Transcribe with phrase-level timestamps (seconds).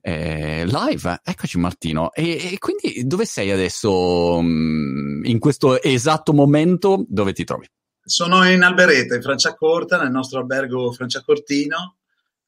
[0.00, 1.20] eh, live.
[1.22, 2.12] Eccoci Martino.
[2.12, 7.04] E, e, quindi dove sei adesso mm, in questo esatto momento?
[7.08, 7.66] Dove ti trovi?
[8.04, 11.96] Sono in Alberetta, in Franciacorta, nel nostro albergo Franciacortino,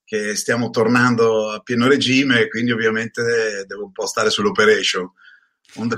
[0.05, 5.11] che stiamo tornando a pieno regime quindi ovviamente devo un po' stare sull'operation.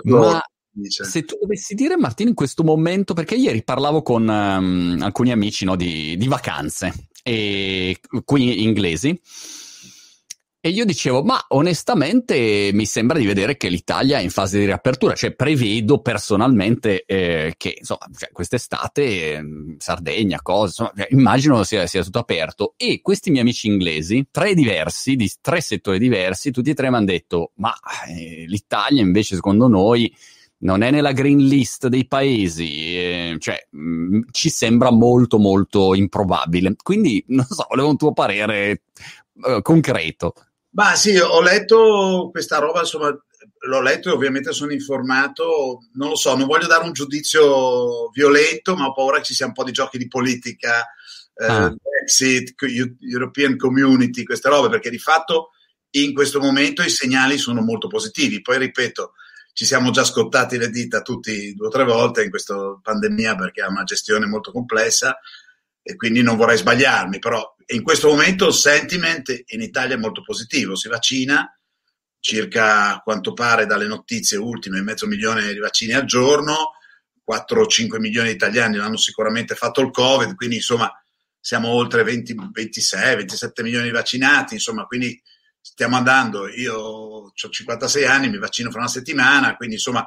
[0.04, 1.04] Ma dice.
[1.04, 5.64] se tu dovessi dire Martino in questo momento, perché ieri parlavo con um, alcuni amici
[5.64, 9.18] no, di, di vacanze, e qui inglesi,
[10.66, 14.64] e io dicevo, ma onestamente mi sembra di vedere che l'Italia è in fase di
[14.64, 19.44] riapertura, cioè prevedo personalmente eh, che insomma, cioè, quest'estate eh,
[19.78, 22.74] Sardegna, cose, insomma, cioè, immagino sia, sia, tutto aperto.
[22.76, 26.96] E questi miei amici inglesi, tre diversi, di tre settori diversi, tutti e tre mi
[26.96, 27.72] hanno detto, ma
[28.08, 30.12] eh, l'Italia invece secondo noi
[30.58, 35.94] non è nella green list dei paesi, eh, cioè mh, mm, ci sembra molto molto
[35.94, 36.74] improbabile.
[36.82, 38.82] Quindi non so, volevo un tuo parere
[39.44, 40.34] eh, concreto.
[40.76, 45.86] Ma sì, ho letto questa roba, insomma, l'ho letto e ovviamente sono informato.
[45.94, 49.46] Non lo so, non voglio dare un giudizio violento, ma ho paura che ci sia
[49.46, 50.86] un po' di giochi di politica,
[51.34, 51.74] eh, ah.
[51.74, 52.54] Brexit,
[53.00, 55.52] European Community, queste robe, perché di fatto
[55.92, 58.42] in questo momento i segnali sono molto positivi.
[58.42, 59.12] Poi ripeto,
[59.54, 63.62] ci siamo già scottati le dita tutti due o tre volte in questa pandemia perché
[63.62, 65.18] ha una gestione molto complessa
[65.88, 70.20] e quindi non vorrei sbagliarmi, però in questo momento il sentiment in Italia è molto
[70.20, 71.48] positivo, si vaccina,
[72.18, 76.72] circa a quanto pare dalle notizie ultime, mezzo milione di vaccini al giorno,
[77.22, 80.90] 4 o 5 milioni di italiani hanno sicuramente fatto il Covid, quindi insomma
[81.38, 85.22] siamo oltre 20, 26, 27 milioni di vaccinati, insomma quindi
[85.60, 90.04] stiamo andando, io ho 56 anni, mi vaccino fra una settimana, quindi insomma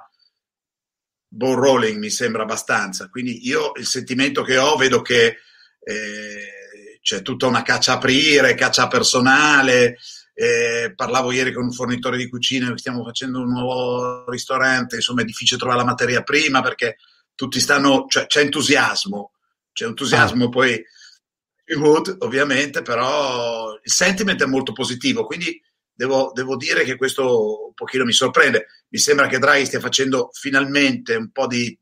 [1.26, 5.38] ball rolling mi sembra abbastanza, quindi io il sentimento che ho vedo che
[5.80, 9.98] eh, c'è tutta una caccia a aprire, caccia personale.
[10.34, 15.26] Eh, parlavo ieri con un fornitore di cucine, stiamo facendo un nuovo ristorante, insomma è
[15.26, 16.96] difficile trovare la materia prima perché
[17.36, 19.34] tutti stanno, cioè c'è entusiasmo,
[19.74, 20.50] c'è entusiasmo ah.
[20.50, 20.82] poi
[21.76, 25.62] Wood ovviamente, però il sentiment è molto positivo, quindi
[25.94, 28.68] devo, devo, dire che questo un pochino mi sorprende.
[28.90, 31.78] Mi sembra che Draghi stia facendo finalmente un po' di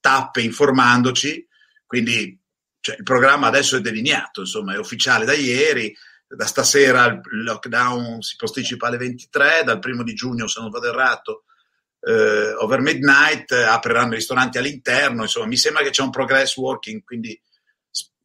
[0.00, 1.46] tappe informandoci,
[1.86, 2.39] quindi
[2.80, 5.94] cioè, il programma adesso è delineato, insomma, è ufficiale da ieri,
[6.26, 10.88] da stasera il lockdown si posticipa alle 23, dal primo di giugno, se non vado
[10.88, 11.44] errato,
[12.00, 17.02] eh, over midnight, apriranno i ristoranti all'interno, insomma, mi sembra che c'è un progress working,
[17.04, 17.38] quindi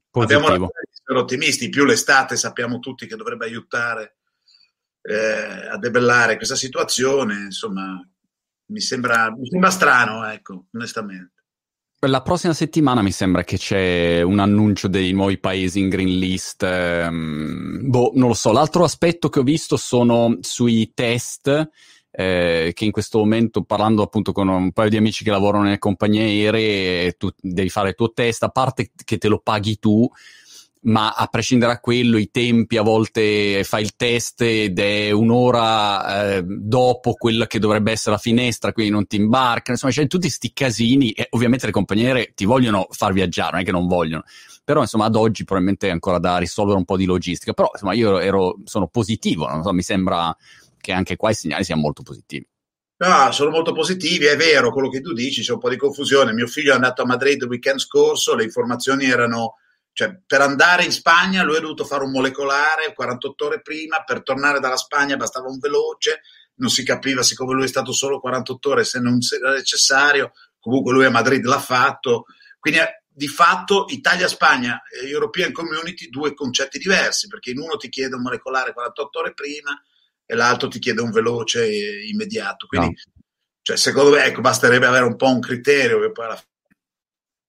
[0.10, 0.46] Positivo.
[0.46, 4.18] abbiamo essere ottimisti, più l'estate sappiamo tutti che dovrebbe aiutare
[5.02, 8.02] eh, a debellare questa situazione, insomma,
[8.68, 11.35] mi sembra, mi sembra strano, ecco, onestamente.
[12.00, 16.62] La prossima settimana mi sembra che c'è un annuncio dei nuovi paesi in green list.
[16.62, 18.52] Ehm, boh, non lo so.
[18.52, 21.70] L'altro aspetto che ho visto sono sui test.
[22.18, 25.80] Eh, che in questo momento, parlando appunto con un paio di amici che lavorano nelle
[25.80, 30.10] compagnie aeree, tu devi fare il tuo test, a parte che te lo paghi tu,
[30.86, 36.36] ma a prescindere da quello, i tempi a volte fai il test ed è un'ora
[36.36, 40.28] eh, dopo quella che dovrebbe essere la finestra, quindi non ti imbarca, insomma c'è tutti
[40.28, 44.24] questi casini e ovviamente le compagnie ti vogliono far viaggiare, non è che non vogliono,
[44.64, 47.94] però insomma ad oggi probabilmente è ancora da risolvere un po' di logistica, però insomma
[47.94, 50.36] io ero, sono positivo, so, mi sembra
[50.80, 52.48] che anche qua i segnali siano molto positivi.
[52.98, 56.32] Ah, sono molto positivi, è vero quello che tu dici, c'è un po' di confusione.
[56.32, 59.56] Mio figlio è andato a Madrid il weekend scorso, le informazioni erano
[59.96, 64.24] cioè, per andare in Spagna lui ha dovuto fare un molecolare 48 ore prima, per
[64.24, 66.20] tornare dalla Spagna bastava un veloce,
[66.56, 70.92] non si capiva siccome lui è stato solo 48 ore se non era necessario, comunque
[70.92, 72.26] lui a Madrid l'ha fatto,
[72.60, 77.88] quindi eh, di fatto Italia-Spagna e European Community due concetti diversi, perché in uno ti
[77.88, 79.82] chiede un molecolare 48 ore prima
[80.26, 81.66] e l'altro ti chiede un veloce
[82.04, 83.24] immediato, quindi no.
[83.62, 86.54] cioè, secondo me ecco, basterebbe avere un po' un criterio che poi alla fine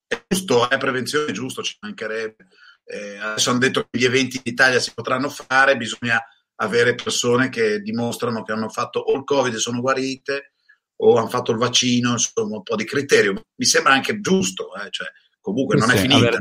[0.06, 2.48] è giusto, è prevenzione, è giusto, ci mancherebbe.
[2.84, 6.22] Eh, adesso hanno detto che gli eventi in Italia si potranno fare, bisogna
[6.56, 10.52] avere persone che dimostrano che hanno fatto o il Covid e sono guarite
[10.98, 13.32] o hanno fatto il vaccino, insomma un po' di criterio.
[13.32, 15.08] Mi sembra anche giusto, eh, cioè,
[15.40, 16.30] comunque non sì, è finita.
[16.30, 16.40] Delle,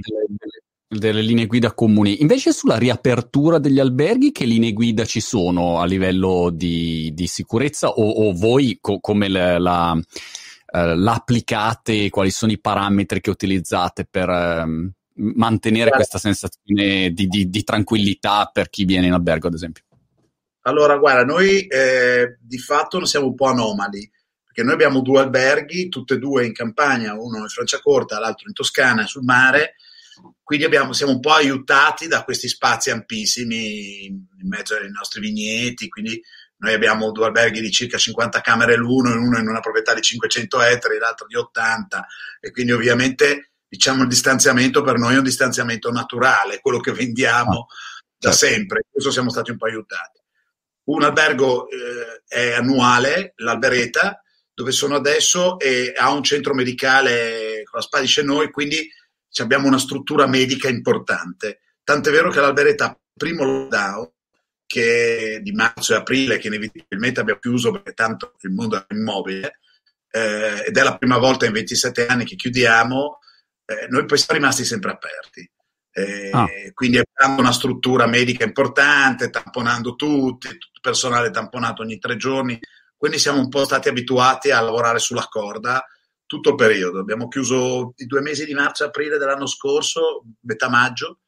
[0.87, 2.21] delle, linee guida comuni.
[2.21, 7.89] Invece sulla riapertura degli alberghi, che linee guida ci sono a livello di, di sicurezza
[7.89, 9.99] o, o voi co- come la, la
[10.75, 15.95] eh, l'applicate, quali sono i parametri che utilizzate per ehm, mantenere guarda.
[15.95, 19.83] questa sensazione di, di, di, tranquillità per chi viene in albergo, ad esempio?
[20.63, 24.11] Allora, guarda, noi eh, di fatto non siamo un po' anomali,
[24.43, 28.53] perché noi abbiamo due alberghi, tutte e due in campagna, uno in Franciacorta, l'altro in
[28.53, 29.75] Toscana, sul mare,
[30.43, 35.87] quindi abbiamo, siamo un po' aiutati da questi spazi ampissimi in mezzo ai nostri vigneti,
[35.87, 36.21] quindi
[36.65, 40.61] noi abbiamo due alberghi di circa 50 camere l'uno, uno in una proprietà di 500
[40.63, 42.07] ettari, l'altro di 80
[42.39, 47.67] e quindi ovviamente diciamo il distanziamento per noi è un distanziamento naturale, quello che vendiamo
[47.69, 48.45] ah, da certo.
[48.55, 50.19] sempre, questo siamo stati un po' aiutati.
[50.85, 54.21] Un albergo eh, è annuale, l'Albereta,
[54.53, 58.87] dove sono adesso e ha un centro medicale con la Spadisce noi, quindi
[59.37, 61.59] abbiamo una struttura medica importante.
[61.83, 64.09] Tant'è vero che l'Albereta, primo lockdown,
[64.75, 69.59] che di marzo e aprile, che inevitabilmente abbiamo chiuso perché tanto il mondo è immobile,
[70.11, 73.19] eh, ed è la prima volta in 27 anni che chiudiamo,
[73.63, 75.49] eh, noi poi siamo rimasti sempre aperti.
[75.91, 76.45] Eh, ah.
[76.73, 82.59] Quindi abbiamo una struttura medica importante, tamponando tutti, tutto il personale tamponato ogni tre giorni,
[82.97, 85.85] quindi siamo un po' stati abituati a lavorare sulla corda
[86.25, 86.99] tutto il periodo.
[86.99, 91.19] Abbiamo chiuso i due mesi di marzo e aprile dell'anno scorso, metà maggio,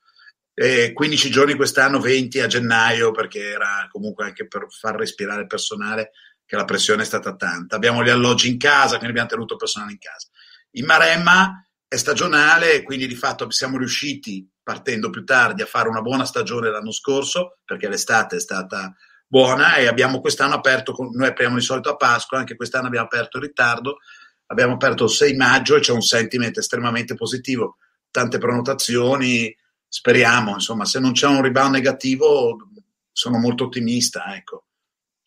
[0.59, 5.48] e 15 giorni quest'anno, 20 a gennaio, perché era comunque anche per far respirare il
[5.48, 6.13] personale,
[6.48, 7.75] che la pressione è stata tanta.
[7.75, 10.30] Abbiamo gli alloggi in casa, quindi abbiamo tenuto il personale in casa.
[10.71, 16.01] In Maremma è stagionale, quindi di fatto siamo riusciti, partendo più tardi, a fare una
[16.01, 18.95] buona stagione l'anno scorso, perché l'estate è stata
[19.27, 23.38] buona e abbiamo quest'anno aperto, noi apriamo di solito a Pasqua, anche quest'anno abbiamo aperto
[23.38, 24.00] in ritardo,
[24.48, 27.77] abbiamo aperto il 6 maggio e c'è un sentiment estremamente positivo,
[28.09, 29.56] tante prenotazioni,
[29.88, 32.57] speriamo, insomma, se non c'è un rebound negativo
[33.12, 34.67] sono molto ottimista, ecco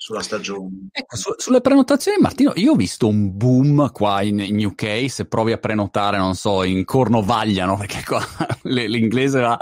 [0.02, 0.88] sulla stagione.
[0.92, 5.10] Ecco, su, sulle prenotazioni, Martino, io ho visto un boom qua in, in, UK.
[5.10, 7.76] Se provi a prenotare, non so, in Cornovaglia, no?
[7.76, 8.26] Perché qua
[8.62, 9.58] l'inglese va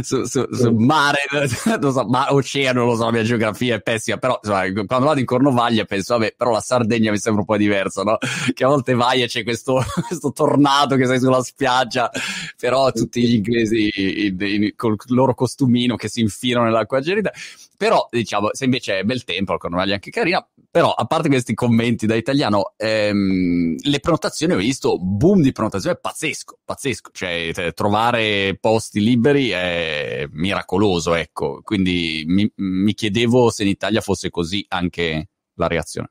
[0.00, 1.18] su, su, su mare,
[1.78, 4.16] non so, ma oceano, lo so, la mia geografia è pessima.
[4.16, 7.58] Però insomma, quando vado in Cornovaglia penso, vabbè, però la Sardegna mi sembra un po'
[7.58, 8.16] diversa, no?
[8.54, 12.10] Che a volte vai e c'è questo, questo tornado che sei sulla spiaggia,
[12.58, 13.90] però tutti gli inglesi
[14.24, 17.30] in, in, col loro costumino che si infilano nell'acqua gelida.
[17.76, 21.28] Però, diciamo, se invece è bel tempo, la Cornovaglia è anche carina, però a parte
[21.28, 27.72] questi commenti da italiano, ehm, le prenotazioni ho visto, boom di prenotazioni, pazzesco, pazzesco, cioè
[27.74, 34.64] trovare posti liberi è miracoloso, ecco, quindi mi, mi chiedevo se in Italia fosse così
[34.68, 36.10] anche la reazione.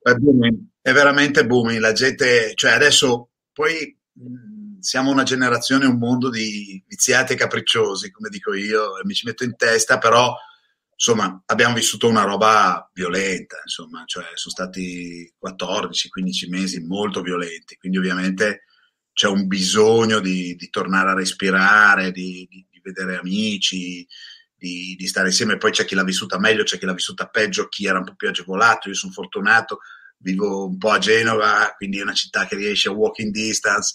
[0.00, 3.96] È booming, è veramente booming, la gente, cioè adesso poi
[4.80, 9.26] siamo una generazione, un mondo di viziati e capricciosi, come dico io, e mi ci
[9.26, 10.34] metto in testa, però
[10.96, 17.98] insomma, abbiamo vissuto una roba violenta, insomma, cioè sono stati 14-15 mesi molto violenti, quindi
[17.98, 18.64] ovviamente
[19.12, 24.06] c'è un bisogno di, di tornare a respirare, di, di, di vedere amici,
[24.56, 25.58] di, stare insieme.
[25.58, 28.14] Poi c'è chi l'ha vissuta meglio, c'è chi l'ha vissuta peggio, chi era un po'
[28.14, 28.88] più agevolato.
[28.88, 29.80] Io sono fortunato,
[30.18, 33.94] vivo un po' a Genova, quindi è una città che riesce a walking distance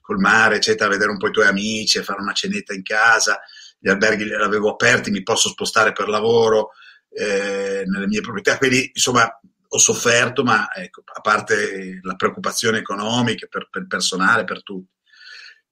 [0.00, 2.82] col mare, eccetera, a vedere un po' i tuoi amici, a fare una cenetta in
[2.82, 3.40] casa
[3.80, 6.70] gli alberghi li avevo aperti, mi posso spostare per lavoro
[7.08, 9.26] eh, nelle mie proprietà, quindi insomma
[9.72, 14.98] ho sofferto, ma ecco, a parte la preoccupazione economica per, per il personale, per tutti.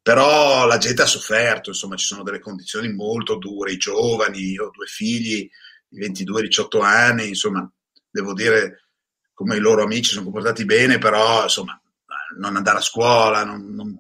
[0.01, 4.67] Però la gente ha sofferto, insomma ci sono delle condizioni molto dure, i giovani, io
[4.67, 5.49] ho due figli
[5.87, 7.71] di 22-18 anni, insomma
[8.09, 8.85] devo dire
[9.35, 11.81] come i loro amici sono comportati bene, però insomma
[12.39, 13.99] non andare a scuola, non, non,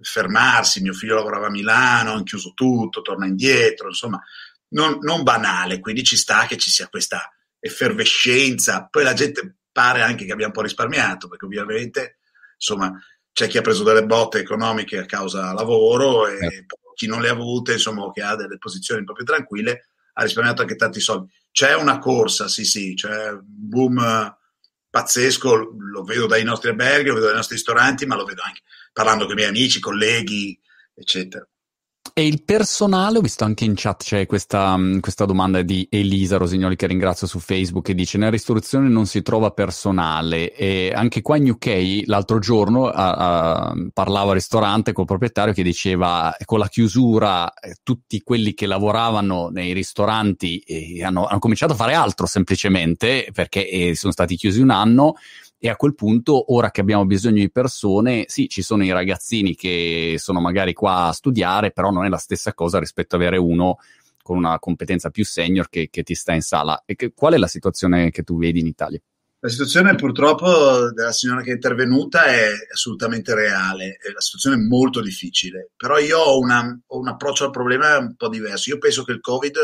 [0.00, 4.22] fermarsi, mio figlio lavorava a Milano, hanno chiuso tutto, torna indietro, insomma,
[4.68, 10.02] non, non, banale, quindi ci sta che ci sia questa effervescenza, poi la gente pare
[10.02, 12.18] anche che abbia un po' risparmiato, perché ovviamente,
[12.54, 12.92] insomma,
[13.32, 16.66] c'è chi ha preso delle botte economiche a causa lavoro e eh.
[16.94, 20.22] chi non le ha avute, insomma, che ha delle posizioni un po' più tranquille, ha
[20.22, 21.30] risparmiato anche tanti soldi.
[21.50, 24.36] C'è una corsa, sì, sì, c'è un boom
[24.88, 28.62] pazzesco, lo vedo dai nostri alberghi, lo vedo dai nostri ristoranti, ma lo vedo anche
[28.96, 30.58] parlando con i miei amici, colleghi,
[30.94, 31.46] eccetera.
[32.14, 36.38] E il personale, ho visto anche in chat c'è questa, mm, questa, domanda di Elisa
[36.38, 41.20] Rosignoli che ringrazio su Facebook che dice nella ristorazione non si trova personale e anche
[41.20, 46.58] qua in UK l'altro giorno a, a, parlavo al ristorante col proprietario che diceva con
[46.58, 51.92] la chiusura eh, tutti quelli che lavoravano nei ristoranti eh, hanno, hanno, cominciato a fare
[51.92, 55.16] altro semplicemente perché eh, sono stati chiusi un anno
[55.58, 59.54] e a quel punto, ora che abbiamo bisogno di persone, sì, ci sono i ragazzini
[59.54, 63.38] che sono magari qua a studiare, però non è la stessa cosa rispetto ad avere
[63.38, 63.78] uno
[64.22, 66.82] con una competenza più senior che, che ti sta in sala.
[66.84, 69.00] Che, qual è la situazione che tu vedi in Italia?
[69.38, 75.00] La situazione purtroppo della signora che è intervenuta è assolutamente reale, la situazione è molto
[75.00, 78.70] difficile, però io ho, una, ho un approccio al problema un po' diverso.
[78.70, 79.56] Io penso che il Covid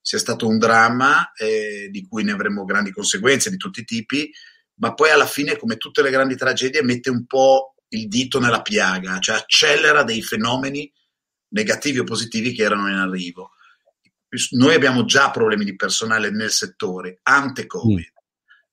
[0.00, 4.30] sia stato un dramma eh, di cui ne avremo grandi conseguenze di tutti i tipi,
[4.78, 8.62] ma poi alla fine, come tutte le grandi tragedie, mette un po' il dito nella
[8.62, 10.92] piaga, cioè accelera dei fenomeni
[11.48, 13.52] negativi o positivi che erano in arrivo.
[14.50, 17.98] noi abbiamo già problemi di personale nel settore, ante Covid.
[17.98, 18.14] Mm.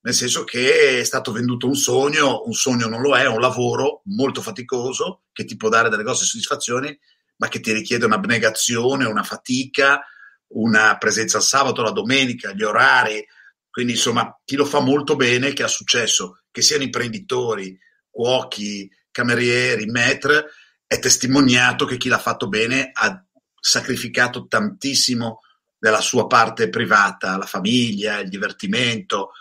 [0.01, 3.39] Nel senso che è stato venduto un sogno, un sogno non lo è, è un
[3.39, 6.98] lavoro molto faticoso che ti può dare delle grosse soddisfazioni,
[7.38, 10.01] ma che ti richiede un'abnegazione, una fatica,
[10.48, 13.25] una presenza il sabato, la domenica, gli orari.
[13.74, 17.75] Quindi, insomma, chi lo fa molto bene, che ha successo, che siano imprenditori,
[18.08, 20.46] cuochi, camerieri, maître,
[20.86, 23.25] è testimoniato che chi l'ha fatto bene ha
[23.60, 25.39] sacrificato tantissimo
[25.75, 29.32] della sua parte privata, la famiglia, il divertimento.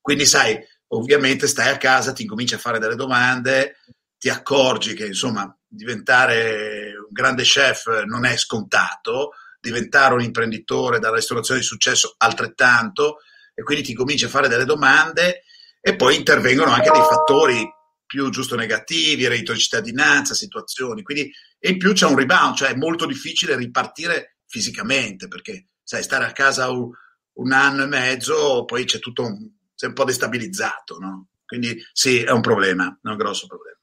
[0.00, 0.58] Quindi, sai,
[0.94, 3.76] ovviamente stai a casa, ti incominci a fare delle domande,
[4.16, 11.16] ti accorgi che insomma diventare un grande chef non è scontato, diventare un imprenditore dalla
[11.16, 13.18] ristorazione di successo altrettanto,
[13.62, 15.44] e quindi ti cominci a fare delle domande
[15.80, 17.64] e poi intervengono anche dei fattori
[18.04, 21.02] più giusto negativi, reddito di cittadinanza, situazioni.
[21.02, 26.02] Quindi, e in più c'è un rebound, cioè è molto difficile ripartire fisicamente perché sai,
[26.02, 26.90] stare a casa un,
[27.34, 31.28] un anno e mezzo, poi c'è tutto un, sei un po' destabilizzato, no?
[31.46, 33.78] Quindi sì, è un problema, è un grosso problema.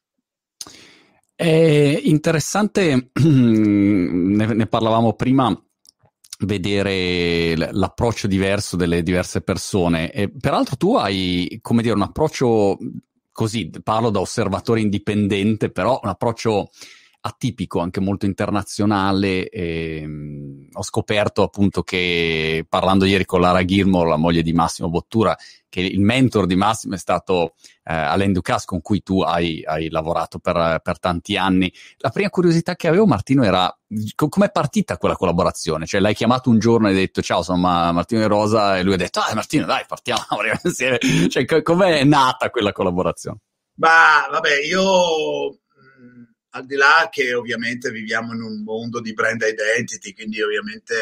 [1.33, 5.57] È interessante, ne, ne parlavamo prima,
[6.45, 10.11] vedere l'approccio diverso delle diverse persone.
[10.11, 12.77] E peraltro tu hai, come dire, un approccio
[13.31, 16.69] così, parlo da osservatore indipendente, però un approccio
[17.21, 19.49] atipico, anche molto internazionale.
[19.49, 24.89] E, um, ho scoperto appunto che parlando ieri con Lara Gilmore, la moglie di Massimo
[24.89, 25.35] Bottura,
[25.67, 29.89] che il mentor di Massimo è stato eh, Alain Ducasse, con cui tu hai, hai
[29.89, 31.71] lavorato per, per, tanti anni.
[31.97, 33.75] La prima curiosità che avevo, Martino, era
[34.15, 35.85] com'è partita quella collaborazione?
[35.85, 38.93] Cioè, l'hai chiamato un giorno e hai detto ciao, sono Martino e Rosa, e lui
[38.93, 40.25] ha detto, ah, Martino, dai, partiamo
[40.63, 40.97] insieme.
[41.29, 43.39] Cioè, com'è nata quella collaborazione?
[43.75, 45.59] Ma vabbè, io
[46.51, 50.95] al di là che ovviamente viviamo in un mondo di brand identity, quindi ovviamente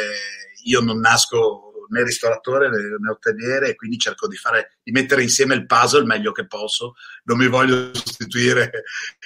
[0.64, 5.56] io non nasco né ristoratore né hoteliere e quindi cerco di, fare, di mettere insieme
[5.56, 6.96] il puzzle il meglio che posso.
[7.24, 8.84] Non mi voglio sostituire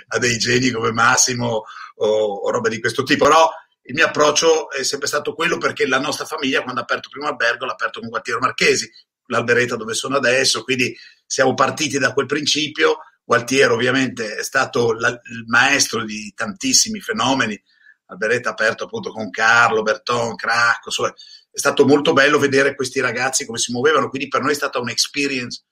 [0.07, 1.63] a dei geni come Massimo
[1.95, 3.49] o, o roba di questo tipo, però
[3.83, 7.13] il mio approccio è sempre stato quello perché la nostra famiglia quando ha aperto il
[7.13, 8.89] primo albergo l'ha aperto con Gualtiero Marchesi,
[9.25, 15.09] l'alberetta dove sono adesso, quindi siamo partiti da quel principio Gualtiero ovviamente è stato la,
[15.09, 17.61] il maestro di tantissimi fenomeni,
[18.07, 21.13] Alberetta aperto appunto con Carlo, Berton, Cracco, insomma,
[21.51, 24.79] è stato molto bello vedere questi ragazzi come si muovevano, quindi per noi è stata
[24.79, 25.63] un'experience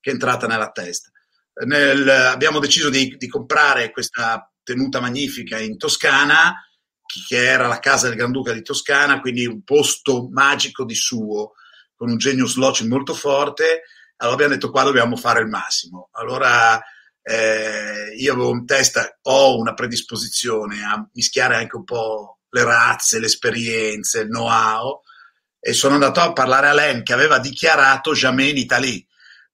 [0.00, 1.10] che è entrata nella testa.
[1.64, 6.54] Nel, abbiamo deciso di, di, comprare questa tenuta magnifica in Toscana,
[7.28, 11.52] che era la casa del Granduca di Toscana, quindi un posto magico di suo,
[11.94, 13.82] con un genius loci molto forte.
[14.16, 16.08] Allora abbiamo detto qua dobbiamo fare il massimo.
[16.12, 16.82] Allora
[17.28, 23.18] eh, io avevo in testa, ho una predisposizione a mischiare anche un po' le razze,
[23.18, 25.02] le esperienze, il know-how
[25.58, 29.02] e sono andato a parlare a Len che aveva dichiarato jamais in Italia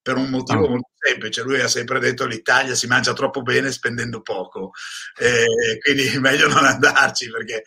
[0.02, 0.68] per un motivo oh.
[0.68, 1.42] molto semplice.
[1.42, 4.72] Lui ha sempre detto l'Italia si mangia troppo bene spendendo poco,
[5.18, 7.62] eh, quindi meglio non andarci perché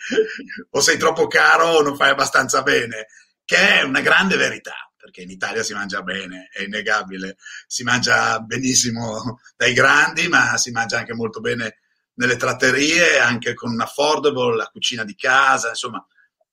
[0.70, 3.08] o sei troppo caro o non fai abbastanza bene,
[3.44, 8.40] che è una grande verità perché in Italia si mangia bene, è innegabile, si mangia
[8.40, 11.78] benissimo dai grandi, ma si mangia anche molto bene
[12.16, 16.04] nelle tratterie, anche con un affordable, la cucina di casa, insomma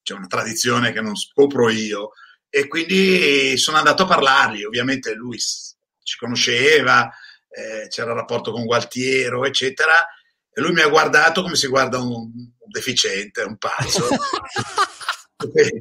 [0.02, 2.10] c'è una tradizione che non scopro io.
[2.50, 7.10] E quindi sono andato a parlargli, ovviamente lui ci conosceva,
[7.48, 9.94] eh, c'era il rapporto con Gualtiero, eccetera,
[10.52, 12.30] e lui mi ha guardato come si guarda un
[12.68, 14.06] deficiente, un pazzo.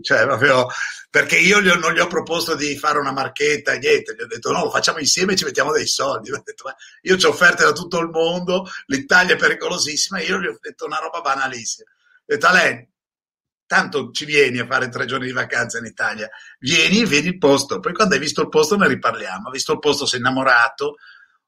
[0.02, 0.68] cioè, proprio,
[1.10, 4.28] perché io gli ho, non gli ho proposto di fare una marchetta, niente, gli ho
[4.28, 6.32] detto no, lo facciamo insieme e ci mettiamo dei soldi.
[6.34, 10.58] Ho detto, io ho offerte da tutto il mondo, l'Italia è pericolosissima, io gli ho
[10.60, 11.90] detto una roba banalissima.
[11.90, 12.90] Ho detto a lei,
[13.66, 17.38] tanto ci vieni a fare tre giorni di vacanza in Italia, vieni e vedi il
[17.38, 20.96] posto, poi quando hai visto il posto ne riparliamo, ha visto il posto, sei innamorato,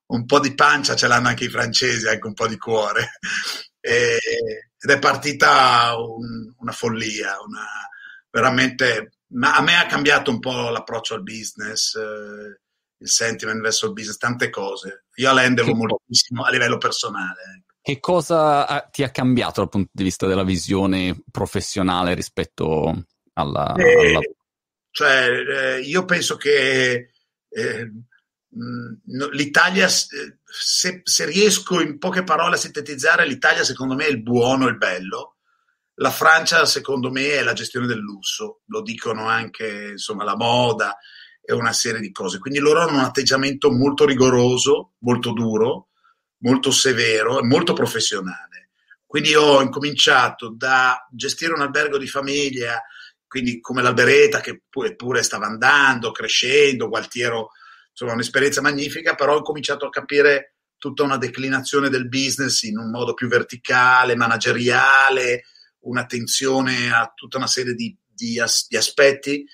[0.07, 3.11] un po' di pancia ce l'hanno anche i francesi, anche un po' di cuore.
[3.85, 4.17] E,
[4.79, 7.65] ed è partita un, una follia, una,
[8.33, 12.59] veramente, ma a me ha cambiato un po' l'approccio al business, eh,
[12.97, 15.05] il sentiment verso il business, tante cose.
[15.15, 17.41] Io a lei devo moltissimo a livello personale.
[17.57, 17.73] Ecco.
[17.79, 23.75] Che cosa ha, ti ha cambiato dal punto di vista della visione professionale rispetto alla...
[23.75, 24.19] Eh, alla...
[24.89, 27.11] Cioè, eh, io penso che
[27.49, 27.91] eh,
[29.31, 34.67] l'Italia, se, se, riesco in poche parole a sintetizzare, l'Italia secondo me è il buono,
[34.67, 35.32] il bello,
[35.95, 40.97] la Francia, secondo me, è la gestione del lusso, lo dicono anche insomma, la moda
[41.41, 42.39] e una serie di cose.
[42.39, 45.89] Quindi loro hanno un atteggiamento molto rigoroso, molto duro,
[46.39, 48.69] molto severo e molto professionale.
[49.05, 52.81] Quindi ho incominciato da gestire un albergo di famiglia
[53.33, 57.49] quindi come l'Albereta che pure stava andando, crescendo, Gualtiero,
[57.89, 62.91] insomma un'esperienza magnifica, però ho cominciato a capire tutta una declinazione del business in un
[62.91, 65.45] modo più verticale, manageriale,
[65.83, 69.45] un'attenzione a tutta una serie di, di, as, di aspetti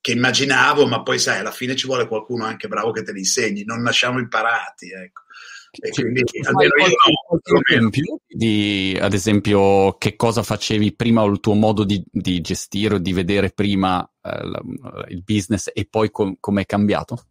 [0.00, 3.20] che immaginavo, ma poi sai, alla fine ci vuole qualcuno anche bravo che te li
[3.20, 5.22] insegni, non nasciamo imparati, ecco.
[5.78, 11.40] E quindi, almeno io no, esempio di, ad esempio, che cosa facevi prima o il
[11.40, 14.62] tuo modo di, di gestire o di vedere prima eh, la,
[15.08, 17.26] il business e poi com- come è cambiato?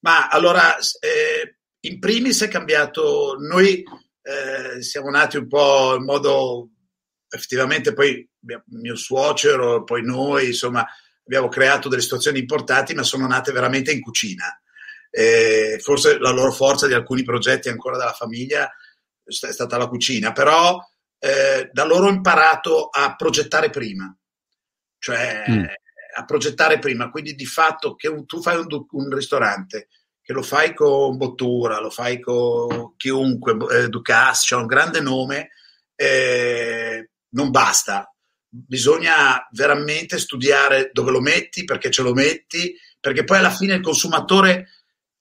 [0.00, 3.82] Ma allora, eh, in primis è cambiato, noi
[4.22, 6.70] eh, siamo nati un po' in modo,
[7.34, 8.28] effettivamente poi
[8.66, 10.86] mio suocero, poi noi, insomma,
[11.24, 14.44] abbiamo creato delle situazioni importanti, ma sono nate veramente in cucina.
[15.10, 18.70] Eh, forse la loro forza di alcuni progetti ancora della famiglia
[19.24, 20.78] è stata la cucina, però
[21.18, 24.14] eh, da loro ho imparato a progettare prima,
[24.98, 25.64] cioè mm.
[26.16, 29.88] a progettare prima, quindi di fatto che un, tu fai un, un, ristorante,
[30.20, 35.50] che lo fai con Bottura, lo fai con chiunque, eh, Ducasse, c'è un grande nome,
[35.94, 38.12] eh, non basta,
[38.48, 43.80] bisogna veramente studiare dove lo metti, perché ce lo metti, perché poi alla fine il
[43.82, 44.68] consumatore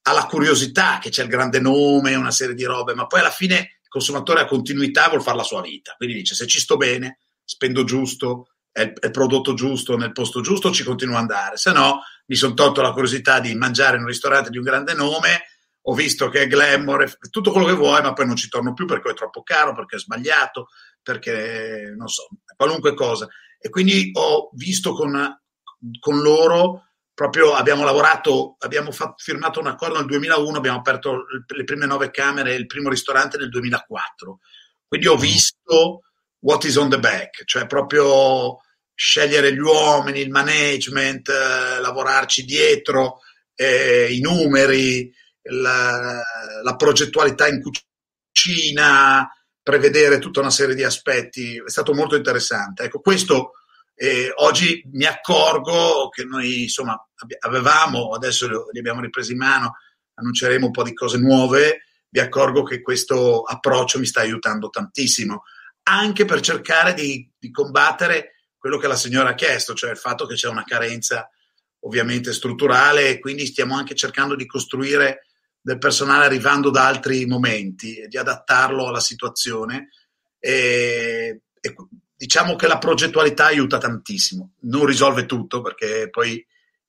[0.04, 3.30] ha la curiosità che c'è il grande nome, una serie di robe, ma poi alla
[3.30, 5.94] fine il consumatore ha continuità, vuol fare la sua vita.
[5.96, 10.12] Quindi dice: se ci sto bene, spendo giusto, è il, è il prodotto giusto, nel
[10.12, 11.58] posto giusto, ci continuo ad andare.
[11.58, 14.94] Se no, mi sono tolto la curiosità di mangiare in un ristorante di un grande
[14.94, 15.44] nome.
[15.86, 18.86] Ho visto che è glamour, tutto quello che vuoi, ma poi non ci torno più
[18.86, 20.68] perché è troppo caro, perché è sbagliato,
[21.02, 23.28] perché non so, qualunque cosa.
[23.60, 25.40] E quindi ho visto con,
[26.00, 31.64] con loro proprio abbiamo lavorato, abbiamo fatto, firmato un accordo nel 2001, abbiamo aperto le
[31.64, 34.40] prime nove camere, il primo ristorante nel 2004.
[34.88, 36.02] Quindi ho visto
[36.40, 38.58] what is on the back, cioè proprio
[38.94, 43.20] scegliere gli uomini, il management, eh, lavorarci dietro,
[43.54, 46.22] eh, i numeri, la,
[46.64, 49.30] la, progettualità in cucina,
[49.64, 51.62] prevedere tutta una serie di aspetti.
[51.64, 52.84] È stato molto interessante.
[52.84, 53.54] Ecco, questo
[54.02, 57.00] e oggi mi accorgo che noi insomma
[57.42, 59.76] avevamo, adesso li abbiamo ripresi in mano,
[60.16, 65.44] annunceremo un po' di cose nuove, mi accorgo che questo approccio mi sta aiutando tantissimo,
[65.84, 70.26] anche per cercare di, di combattere quello che la signora ha chiesto, cioè il fatto
[70.26, 71.30] che c'è una carenza
[71.82, 75.28] ovviamente strutturale e quindi stiamo anche cercando di costruire
[75.62, 79.90] del personale arrivando da altri momenti e di adattarlo alla situazione.
[80.40, 81.76] E, e
[82.16, 86.44] diciamo che la progettualità aiuta tantissimo, non risolve tutto perché poi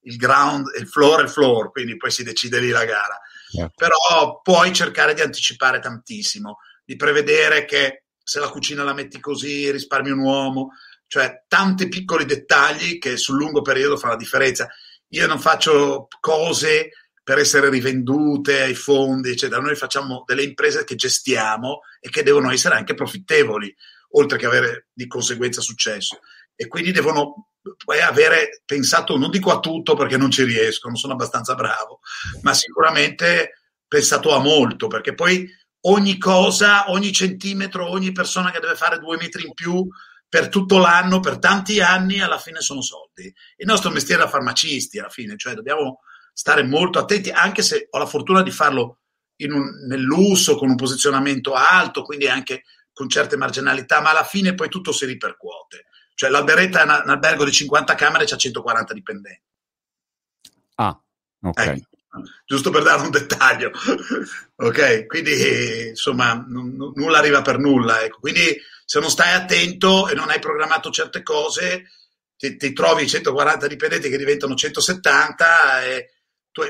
[0.05, 3.19] il ground, il floor è il floor, quindi poi si decide lì la gara.
[3.53, 3.71] Yeah.
[3.75, 9.71] Però puoi cercare di anticipare tantissimo, di prevedere che se la cucina la metti così
[9.71, 10.71] risparmi un uomo,
[11.07, 14.69] cioè tanti piccoli dettagli che sul lungo periodo fanno la differenza.
[15.09, 16.91] Io non faccio cose
[17.23, 19.61] per essere rivendute ai fondi, eccetera.
[19.61, 23.75] Noi facciamo delle imprese che gestiamo e che devono essere anche profittevoli
[24.15, 26.19] oltre che avere di conseguenza successo.
[26.55, 27.53] E quindi devono
[27.85, 32.01] poi avere pensato, non dico a tutto perché non ci riesco, non sono abbastanza bravo,
[32.43, 35.49] ma sicuramente pensato a molto, perché poi
[35.83, 39.87] ogni cosa, ogni centimetro, ogni persona che deve fare due metri in più
[40.29, 43.33] per tutto l'anno, per tanti anni, alla fine sono soldi.
[43.57, 46.01] Il nostro mestiere è da farmacisti, alla fine, cioè dobbiamo
[46.33, 48.99] stare molto attenti, anche se ho la fortuna di farlo
[49.37, 54.55] un, nel lusso, con un posizionamento alto, quindi anche con certe marginalità, ma alla fine
[54.55, 55.87] poi tutto si ripercuote.
[56.15, 59.43] Cioè l'Alberetta è un albergo di 50 camere e ha 140 dipendenti.
[60.77, 61.01] Ah,
[61.43, 61.61] ok.
[61.61, 61.89] Ecco,
[62.45, 63.71] giusto per dare un dettaglio.
[64.57, 68.03] ok, quindi insomma n- n- nulla arriva per nulla.
[68.03, 68.21] Ecco.
[68.21, 71.91] Quindi se non stai attento e non hai programmato certe cose,
[72.37, 76.11] ti, ti trovi 140 dipendenti che diventano 170 e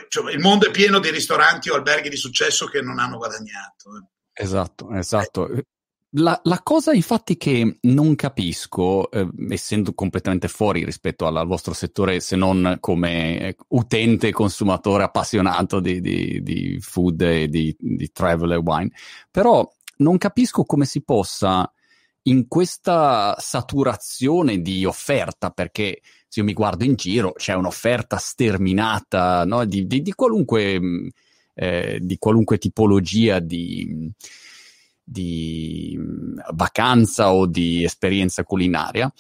[0.08, 3.96] cioè, il mondo è pieno di ristoranti o alberghi di successo che non hanno guadagnato.
[3.96, 4.42] Eh.
[4.42, 5.48] Esatto, esatto.
[6.16, 12.20] La, la, cosa infatti che non capisco, eh, essendo completamente fuori rispetto al, vostro settore,
[12.20, 18.52] se non come eh, utente consumatore appassionato di, di, di food e di, di, travel
[18.52, 18.90] e wine,
[19.30, 19.66] però
[19.98, 21.70] non capisco come si possa
[22.24, 29.44] in questa saturazione di offerta, perché se io mi guardo in giro c'è un'offerta sterminata
[29.44, 29.64] no?
[29.64, 31.08] di, qualunque, mm,
[31.54, 34.10] eh, di qualunque tipologia di
[35.04, 39.12] di mm, vacanza o di esperienza culinaria,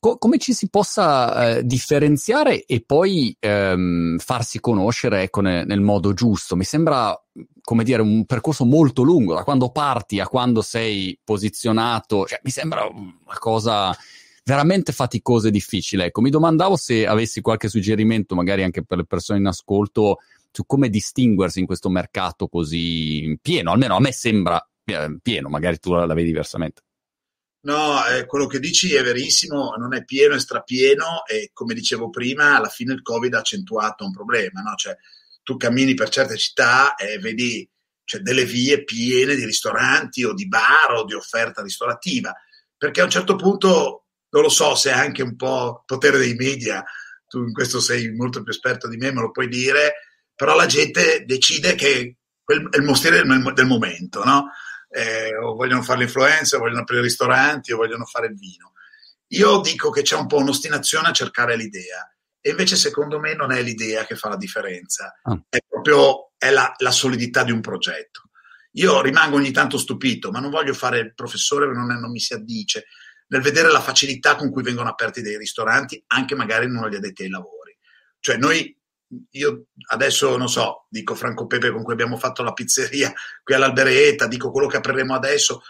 [0.00, 5.80] co- come ci si possa eh, differenziare e poi ehm, farsi conoscere ecco, ne- nel
[5.80, 6.56] modo giusto.
[6.56, 7.16] Mi sembra,
[7.60, 12.50] come dire, un percorso molto lungo, da quando parti a quando sei posizionato, cioè, mi
[12.50, 13.96] sembra una cosa
[14.42, 16.06] veramente faticoso e difficile.
[16.06, 20.18] Ecco, mi domandavo se avessi qualche suggerimento, magari anche per le persone in ascolto,
[20.50, 25.78] su come distinguersi in questo mercato così pieno, almeno a me sembra eh, pieno, magari
[25.78, 26.82] tu la vedi diversamente.
[27.62, 32.08] No, eh, quello che dici è verissimo, non è pieno, è strapieno e come dicevo
[32.08, 34.74] prima, alla fine il Covid ha accentuato un problema, no?
[34.76, 34.96] Cioè,
[35.42, 37.68] tu cammini per certe città e vedi
[38.04, 42.34] cioè, delle vie piene di ristoranti o di bar o di offerta ristorativa,
[42.76, 46.34] perché a un certo punto, non lo so se è anche un po' potere dei
[46.34, 46.82] media,
[47.28, 49.92] tu in questo sei molto più esperto di me, me lo puoi dire,
[50.34, 54.50] però la gente decide che quel è il mestiere del, del momento, no?
[54.90, 58.72] Eh, o vogliono fare l'influenza, o vogliono aprire ristoranti, o vogliono fare il vino.
[59.28, 63.52] Io dico che c'è un po' un'ostinazione a cercare l'idea, e invece secondo me non
[63.52, 65.44] è l'idea che fa la differenza, oh.
[65.48, 68.30] è proprio è la, la, solidità di un progetto.
[68.72, 72.20] Io rimango ogni tanto stupito, ma non voglio fare il professore, non, è, non mi
[72.20, 72.86] si addice,
[73.28, 77.22] nel vedere la facilità con cui vengono aperti dei ristoranti, anche magari non gli addetti
[77.22, 77.76] ai lavori.
[78.18, 78.76] Cioè noi
[79.30, 84.26] io adesso non so, dico Franco Pepe con cui abbiamo fatto la pizzeria qui all'Alberetta,
[84.26, 85.62] dico quello che apriremo adesso.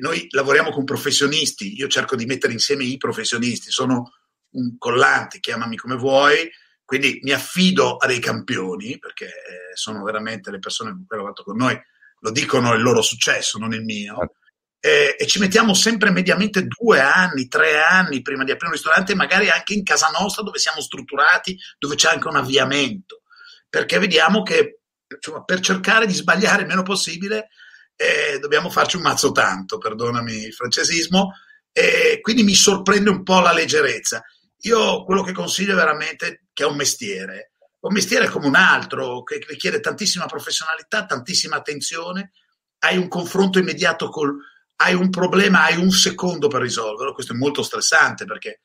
[0.00, 4.12] Noi lavoriamo con professionisti, io cerco di mettere insieme i professionisti, sono
[4.52, 6.50] un collante, chiamami come vuoi,
[6.84, 11.20] quindi mi affido a dei campioni, perché eh, sono veramente le persone con cui ho
[11.20, 11.78] lavorato con noi,
[12.20, 14.34] lo dicono il loro successo, non il mio.
[14.84, 19.14] Eh, e ci mettiamo sempre mediamente due anni, tre anni prima di aprire un ristorante,
[19.14, 23.22] magari anche in casa nostra dove siamo strutturati, dove c'è anche un avviamento,
[23.68, 27.50] perché vediamo che insomma, per cercare di sbagliare il meno possibile
[27.94, 31.32] eh, dobbiamo farci un mazzo tanto, perdonami il francesismo,
[31.70, 34.20] e quindi mi sorprende un po' la leggerezza.
[34.62, 39.44] Io quello che consiglio veramente che è un mestiere, un mestiere come un altro, che
[39.46, 42.32] richiede tantissima professionalità, tantissima attenzione,
[42.80, 44.34] hai un confronto immediato col,
[44.76, 47.12] hai un problema, hai un secondo per risolverlo.
[47.12, 48.62] Questo è molto stressante perché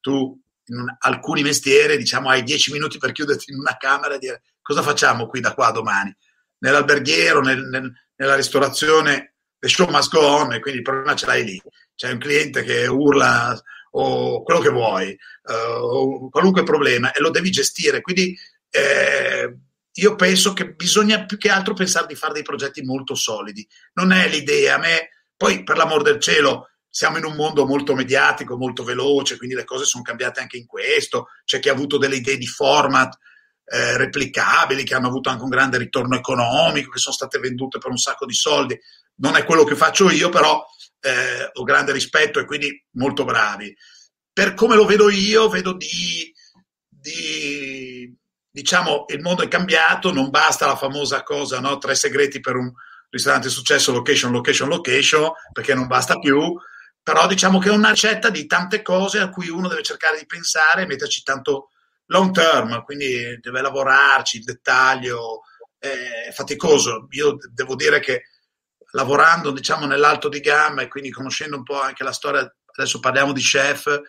[0.00, 4.18] tu in un, alcuni mestieri, diciamo, hai dieci minuti per chiuderti in una camera e
[4.18, 6.14] dire cosa facciamo qui da qua domani.
[6.58, 11.26] Nell'alberghiero, nel, nel, nella ristorazione, the show must go on e quindi il problema ce
[11.26, 11.60] l'hai lì.
[11.94, 13.60] C'è un cliente che urla
[13.92, 18.00] o quello che vuoi, uh, qualunque problema e lo devi gestire.
[18.00, 18.36] Quindi
[18.70, 19.56] eh,
[19.92, 23.66] io penso che bisogna più che altro pensare di fare dei progetti molto solidi.
[23.94, 25.08] Non è l'idea, a me
[25.40, 29.64] poi, per l'amor del cielo, siamo in un mondo molto mediatico, molto veloce, quindi le
[29.64, 31.28] cose sono cambiate anche in questo.
[31.46, 33.16] C'è chi ha avuto delle idee di format
[33.64, 37.90] eh, replicabili, che hanno avuto anche un grande ritorno economico, che sono state vendute per
[37.90, 38.78] un sacco di soldi.
[39.14, 40.62] Non è quello che faccio io, però
[41.00, 43.74] eh, ho grande rispetto e quindi molto bravi.
[44.30, 46.30] Per come lo vedo io, vedo di,
[46.86, 48.14] di
[48.50, 51.78] diciamo, il mondo è cambiato, non basta la famosa cosa, no?
[51.78, 52.70] Tre segreti per un
[53.10, 56.54] ristorante successo, location, location, location, perché non basta più,
[57.02, 60.26] però diciamo che è una ricetta di tante cose a cui uno deve cercare di
[60.26, 61.70] pensare e metterci tanto
[62.06, 65.42] long term, quindi deve lavorarci, il dettaglio
[65.78, 67.06] è faticoso.
[67.10, 68.24] Io devo dire che
[68.92, 72.40] lavorando diciamo nell'alto di gamma e quindi conoscendo un po' anche la storia,
[72.76, 74.00] adesso parliamo di chef,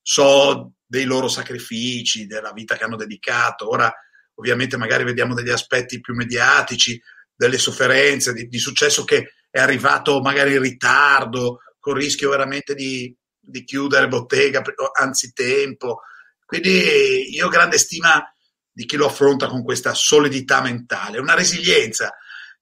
[0.00, 3.68] so dei loro sacrifici, della vita che hanno dedicato.
[3.68, 3.92] Ora
[4.34, 7.00] ovviamente magari vediamo degli aspetti più mediatici,
[7.38, 12.74] delle sofferenze, di, di, successo che è arrivato magari in ritardo, con il rischio veramente
[12.74, 14.60] di, di chiudere bottega
[14.98, 16.00] anzitempo.
[16.44, 18.20] Quindi io ho grande stima
[18.72, 22.12] di chi lo affronta con questa solidità mentale, una resilienza.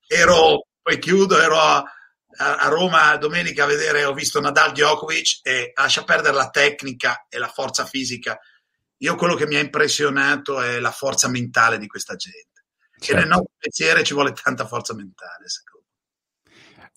[0.06, 1.82] Ero, poi chiudo, ero a,
[2.36, 7.38] a Roma domenica a vedere, ho visto Nadal Djokovic e lascia perdere la tecnica e
[7.38, 8.38] la forza fisica.
[8.98, 12.55] Io quello che mi ha impressionato è la forza mentale di questa gente.
[12.98, 13.12] Certo.
[13.12, 15.76] E nel nostro pensiero ci vuole tanta forza mentale, secondo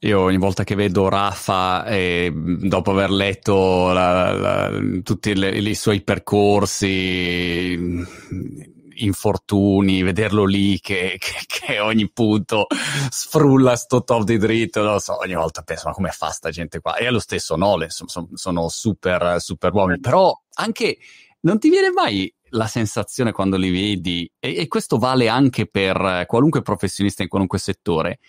[0.01, 4.71] io ogni volta che vedo Rafa, eh, dopo aver letto la, la,
[5.03, 7.77] tutti le, i suoi percorsi,
[8.93, 12.67] infortuni, vederlo lì che, che, che, ogni punto
[13.09, 16.49] sfrulla sto top di dritto, non lo so, ogni volta penso ma come fa sta
[16.49, 16.95] gente qua?
[16.95, 20.97] E allo stesso Nole, sono, sono super, super uomini, però anche
[21.41, 26.25] non ti viene mai la sensazione quando li vedi, e, e questo vale anche per
[26.27, 28.19] qualunque professionista in qualunque settore,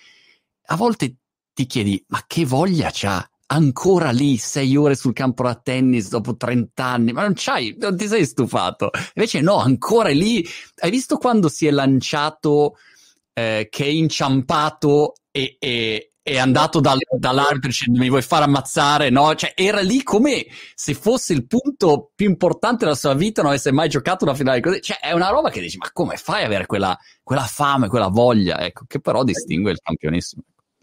[0.67, 1.17] a volte
[1.53, 3.29] ti chiedi, ma che voglia c'ha?
[3.47, 7.97] Ancora lì, sei ore sul campo da tennis dopo 30 anni, ma non c'hai, non
[7.97, 8.91] ti sei stufato.
[9.15, 10.47] Invece no, ancora lì.
[10.77, 12.77] Hai visto quando si è lanciato,
[13.33, 19.11] eh, che è inciampato e, e, è andato dal, dall'arbitro dicendo mi vuoi fare ammazzare,
[19.11, 19.35] no?
[19.35, 23.73] Cioè era lì come se fosse il punto più importante della sua vita, non avesse
[23.73, 24.81] mai giocato una finale così.
[24.81, 28.09] Cioè è una roba che dici, ma come fai ad avere quella, quella fame, quella
[28.09, 30.43] voglia, ecco, che però distingue il campionissimo.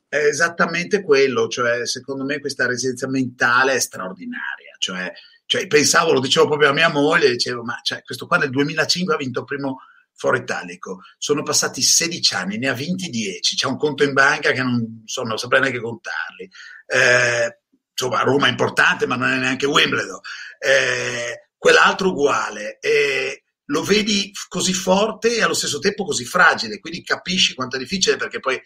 [0.09, 5.11] È esattamente quello, cioè secondo me questa residenza mentale è straordinaria, cioè
[5.45, 9.13] Cioè, pensavo, lo dicevo proprio a mia moglie, dicevo, ma cioè, questo qua nel 2005
[9.13, 9.79] ha vinto il primo
[10.17, 11.01] Foro Italico.
[11.17, 13.55] Sono passati 16 anni, ne ha vinti 10.
[13.55, 16.49] C'è un conto in banca che non, so, non saprei neanche contarli.
[16.87, 17.59] Eh,
[17.91, 20.19] insomma, Roma è importante, ma non è neanche Wimbledon.
[20.59, 22.79] Eh, quell'altro uguale.
[22.79, 27.79] Eh, lo vedi così forte e allo stesso tempo così fragile, quindi capisci quanto è
[27.79, 28.59] difficile perché poi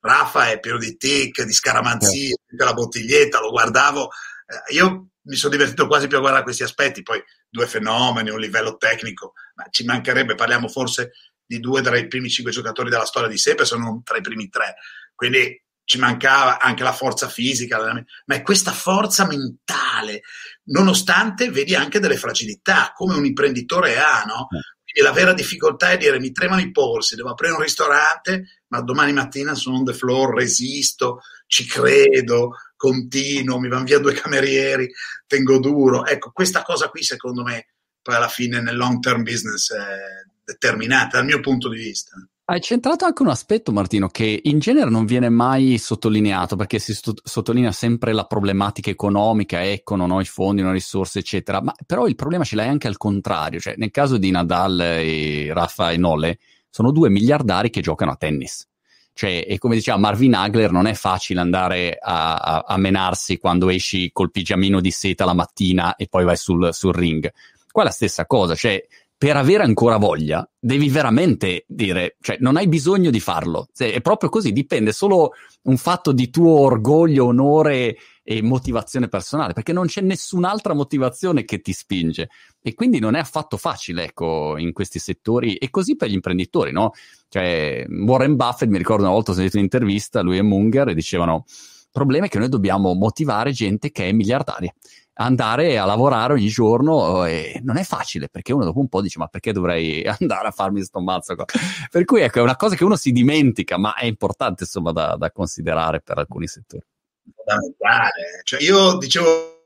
[0.00, 2.64] Rafa è pieno di tic, di scaramanzie, yeah.
[2.64, 4.10] la bottiglietta, lo guardavo.
[4.48, 8.40] Eh, io mi sono divertito quasi più a guardare questi aspetti, poi due fenomeni, un
[8.40, 11.12] livello tecnico, ma ci mancherebbe, parliamo forse
[11.44, 14.48] di due tra i primi cinque giocatori della storia di sempre, sono tra i primi
[14.48, 14.76] tre,
[15.14, 20.22] quindi ci mancava anche la forza fisica, ma è questa forza mentale,
[20.64, 24.48] nonostante vedi anche delle fragilità, come un imprenditore ha, no?
[24.90, 28.80] Quindi la vera difficoltà è dire mi tremano i polsi, devo aprire un ristorante, ma
[28.80, 34.90] domani mattina sono on the floor, resisto, ci credo, continuo, mi vanno via due camerieri,
[35.26, 36.06] tengo duro.
[36.06, 37.66] Ecco, questa cosa qui secondo me
[38.00, 42.16] poi alla fine nel long term business è determinata dal mio punto di vista.
[42.50, 46.94] Hai centrato anche un aspetto, Martino, che in genere non viene mai sottolineato perché si
[46.94, 51.60] st- sottolinea sempre la problematica economica, ecco, non ho i fondi, non ho risorse, eccetera.
[51.60, 55.50] Ma però il problema ce l'hai anche al contrario, cioè nel caso di Nadal e
[55.52, 56.38] Rafa e Nole,
[56.70, 58.66] sono due miliardari che giocano a tennis.
[59.12, 63.68] Cioè, e come diceva Marvin Hagler, non è facile andare a, a, a menarsi quando
[63.68, 67.30] esci col pigiamino di seta la mattina e poi vai sul, sul ring.
[67.70, 68.82] Qua è la stessa cosa, cioè
[69.18, 74.28] per avere ancora voglia, devi veramente dire, cioè non hai bisogno di farlo, è proprio
[74.30, 80.02] così, dipende solo un fatto di tuo orgoglio, onore e motivazione personale, perché non c'è
[80.02, 82.28] nessun'altra motivazione che ti spinge.
[82.62, 86.70] E quindi non è affatto facile, ecco, in questi settori e così per gli imprenditori,
[86.70, 86.92] no?
[87.28, 91.44] Cioè, Warren Buffett, mi ricordo una volta ho sentito un'intervista, lui e Munger, e dicevano,
[91.46, 94.72] il problema è che noi dobbiamo motivare gente che è miliardaria
[95.20, 99.02] andare a lavorare ogni giorno e eh, non è facile perché uno dopo un po'
[99.02, 101.44] dice ma perché dovrei andare a farmi sto mazzo qua?
[101.90, 105.16] per cui ecco è una cosa che uno si dimentica ma è importante insomma da,
[105.16, 106.86] da considerare per alcuni settori
[107.34, 109.56] fondamentale cioè io dicevo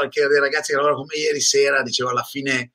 [0.00, 2.72] anche a dei ragazzi che lavorano con me ieri sera dicevo alla fine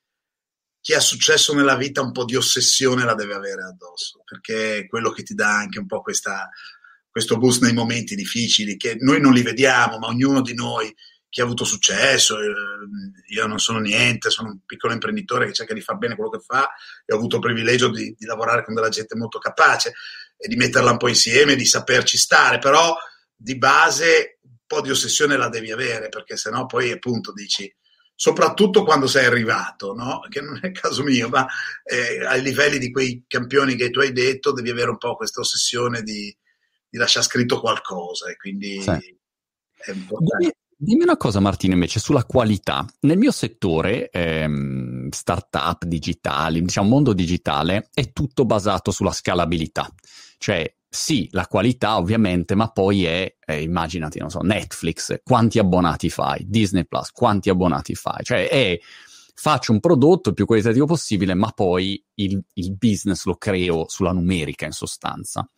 [0.82, 4.88] chi ha successo nella vita un po' di ossessione la deve avere addosso perché è
[4.88, 6.50] quello che ti dà anche un po' questa,
[7.10, 10.94] questo boost nei momenti difficili che noi non li vediamo ma ognuno di noi
[11.34, 12.46] chi ha avuto successo, eh,
[13.30, 16.43] io non sono niente, sono un piccolo imprenditore che cerca di fare bene quello che
[16.46, 16.69] fa
[17.04, 19.93] e ho avuto il privilegio di, di lavorare con della gente molto capace
[20.38, 22.96] e di metterla un po' insieme, di saperci stare, però
[23.36, 27.67] di base un po' di ossessione la devi avere perché sennò poi appunto dici
[28.13, 30.19] soprattutto quando sei arrivato, no?
[30.30, 31.48] che non è il caso mio, ma
[31.84, 35.41] eh, ai livelli di quei campioni che tu hai detto devi avere un po' questa
[35.41, 36.32] ossessione di,
[36.88, 39.17] di lasciare scritto qualcosa e quindi sì.
[39.78, 40.58] è importante.
[40.84, 42.86] Dimmi una cosa Martino invece sulla qualità.
[43.04, 49.89] Nel mio settore, ehm, startup digitali, diciamo mondo digitale, è tutto basato sulla scalabilità.
[50.38, 56.10] Cioè, sì, la qualità ovviamente, ma poi è, eh, immaginati, non so, Netflix, quanti abbonati
[56.10, 56.43] fai?
[56.46, 58.22] Disney Plus, quanti abbonati fai?
[58.22, 58.78] Cioè, è
[59.36, 64.12] faccio un prodotto il più qualitativo possibile, ma poi il, il business lo creo sulla
[64.12, 65.50] numerica in sostanza.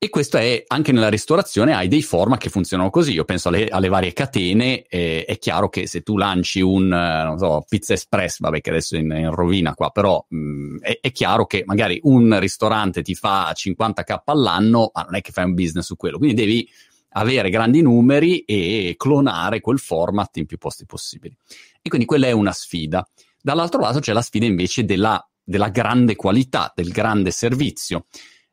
[0.00, 3.14] E questo è anche nella ristorazione, hai dei format che funzionano così.
[3.14, 4.84] Io penso alle, alle varie catene.
[4.84, 8.94] Eh, è chiaro che se tu lanci un non so, Pizza Express, vabbè, che adesso
[8.94, 13.02] è in, in rovina qua, però mh, mm, è, è, chiaro che magari un ristorante
[13.02, 16.18] ti fa 50k all'anno, ma non è che fai un business su quello.
[16.18, 16.70] Quindi devi
[17.14, 21.36] avere grandi numeri e clonare quel format in più posti possibili.
[21.82, 23.04] E quindi quella è una sfida.
[23.42, 28.06] Dall'altro lato c'è la sfida invece della, della grande qualità, del grande servizio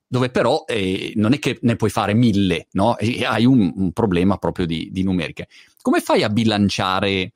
[0.08, 2.98] dove però eh, non è che ne puoi fare mille, no?
[2.98, 5.48] E hai un, un problema proprio di, di, numeriche.
[5.82, 7.34] Come fai a bilanciare,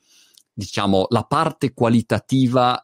[0.54, 2.84] diciamo, la parte qualitativa,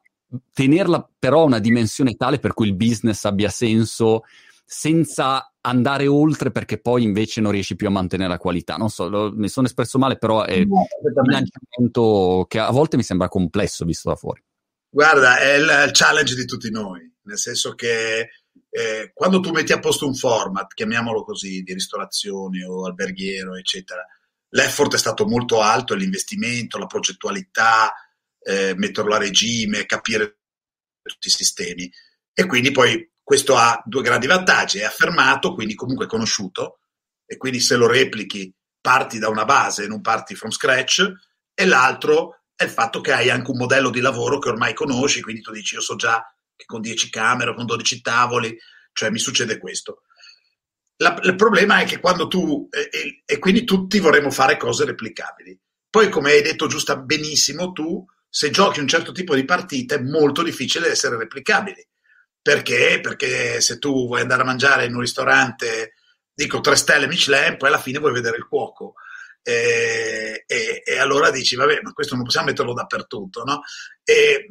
[0.53, 4.23] tenerla però a una dimensione tale per cui il business abbia senso
[4.65, 8.75] senza andare oltre perché poi invece non riesci più a mantenere la qualità.
[8.75, 12.97] Non so, lo, mi sono espresso male, però è no, un bilanciamento che a volte
[12.97, 14.43] mi sembra complesso visto da fuori.
[14.89, 18.29] Guarda, è il, il challenge di tutti noi, nel senso che
[18.75, 24.05] eh, quando tu metti a posto un format, chiamiamolo così, di ristorazione o alberghiero, eccetera,
[24.49, 27.93] l'effort è stato molto alto, l'investimento, la progettualità,
[28.37, 30.39] eh, metterlo a regime, capire
[31.01, 31.89] tutti i sistemi.
[32.33, 36.79] E quindi poi questo ha due grandi vantaggi, è affermato, quindi comunque conosciuto,
[37.25, 41.09] e quindi se lo replichi parti da una base, non parti from scratch,
[41.53, 45.21] e l'altro è il fatto che hai anche un modello di lavoro che ormai conosci,
[45.21, 46.21] quindi tu dici io so già
[46.65, 48.57] con 10 camere, con 12 tavoli,
[48.93, 50.03] cioè mi succede questo.
[50.97, 55.59] La, il problema è che quando tu, e, e, quindi tutti vorremmo fare cose replicabili,
[55.89, 60.01] Poi, come hai detto giusta benissimo tu, se giochi un certo tipo di partita è
[60.01, 61.85] molto difficile essere replicabili.
[62.41, 62.99] Perché?
[63.01, 65.93] Perché se tu vuoi andare a mangiare in un ristorante,
[66.33, 68.95] dico tre stelle Michelin, poi alla fine vuoi vedere il cuoco.
[69.41, 73.61] E, e, e allora dici, vabbè, ma questo non possiamo metterlo dappertutto, no?
[74.03, 74.47] E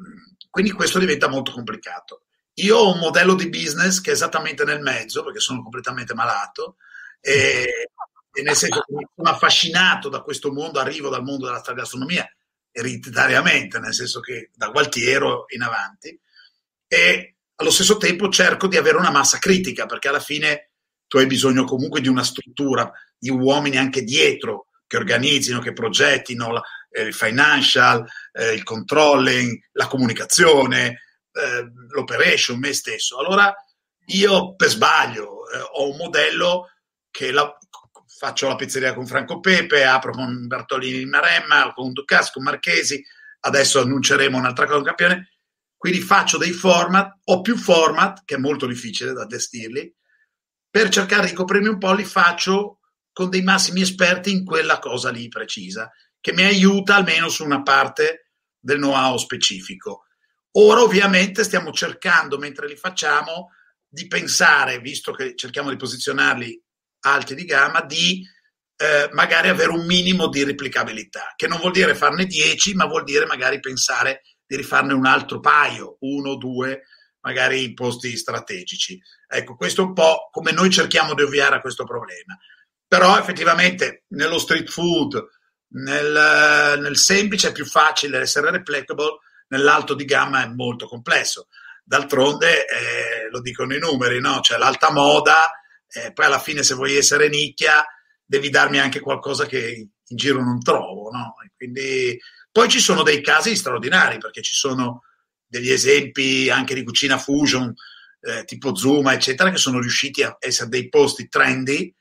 [0.55, 2.27] quindi questo diventa molto complicato.
[2.59, 6.77] Io ho un modello di business che è esattamente nel mezzo, perché sono completamente malato,
[7.19, 7.89] e,
[8.33, 12.25] e nel senso che mi sono affascinato da questo mondo, arrivo dal mondo della gastronomia
[12.71, 16.17] ereditariamente, nel senso che da Gualtiero in avanti,
[16.87, 20.71] e allo stesso tempo cerco di avere una massa critica, perché alla fine
[21.09, 26.63] tu hai bisogno comunque di una struttura, di uomini anche dietro che organizzino, che progettino
[26.95, 31.03] eh, il financial, eh, il controlling, la comunicazione,
[31.33, 33.19] eh, l'operation, me stesso.
[33.19, 33.53] Allora
[34.07, 36.71] io per sbaglio eh, ho un modello
[37.11, 37.53] che la,
[38.07, 43.03] faccio la pizzeria con Franco Pepe, apro con Bertolini in Maremma, con Ducas, con Marchesi,
[43.41, 45.29] adesso annunceremo un'altra cosa, un campione.
[45.77, 49.93] Quindi faccio dei format, ho più format, che è molto difficile da gestirli,
[50.71, 52.79] per cercare di coprirmi un po' li faccio
[53.13, 55.91] con dei massimi esperti in quella cosa lì precisa,
[56.25, 60.05] che mi aiuta almeno su una parte del know-how specifico.
[60.53, 63.51] Ora ovviamente stiamo cercando, mentre li facciamo,
[63.87, 66.59] di pensare, visto che cerchiamo di posizionarli
[67.01, 68.27] alti di gamma, di
[68.77, 73.05] eh, magari avere un minimo di replicabilità, che non vuol dire farne 10, ma vuol
[73.05, 76.85] dire magari pensare di rifarne un altro paio, uno, o due,
[77.21, 78.99] magari in posti strategici.
[79.29, 82.35] Ecco, questo è un po' come noi cerchiamo di ovviare a questo problema.
[82.89, 85.23] Però effettivamente nello street food,
[85.75, 91.49] nel, nel semplice è più facile essere replicable, nell'alto di gamma è molto complesso.
[91.83, 94.41] D'altronde, eh, lo dicono i numeri, no?
[94.41, 95.51] C'è l'alta moda,
[95.89, 97.85] eh, poi alla fine se vuoi essere nicchia
[98.25, 101.35] devi darmi anche qualcosa che in giro non trovo, no?
[101.57, 102.19] Quindi,
[102.51, 105.03] poi ci sono dei casi straordinari perché ci sono
[105.47, 107.73] degli esempi anche di cucina fusion
[108.21, 111.95] eh, tipo Zuma eccetera che sono riusciti a essere dei posti trendy,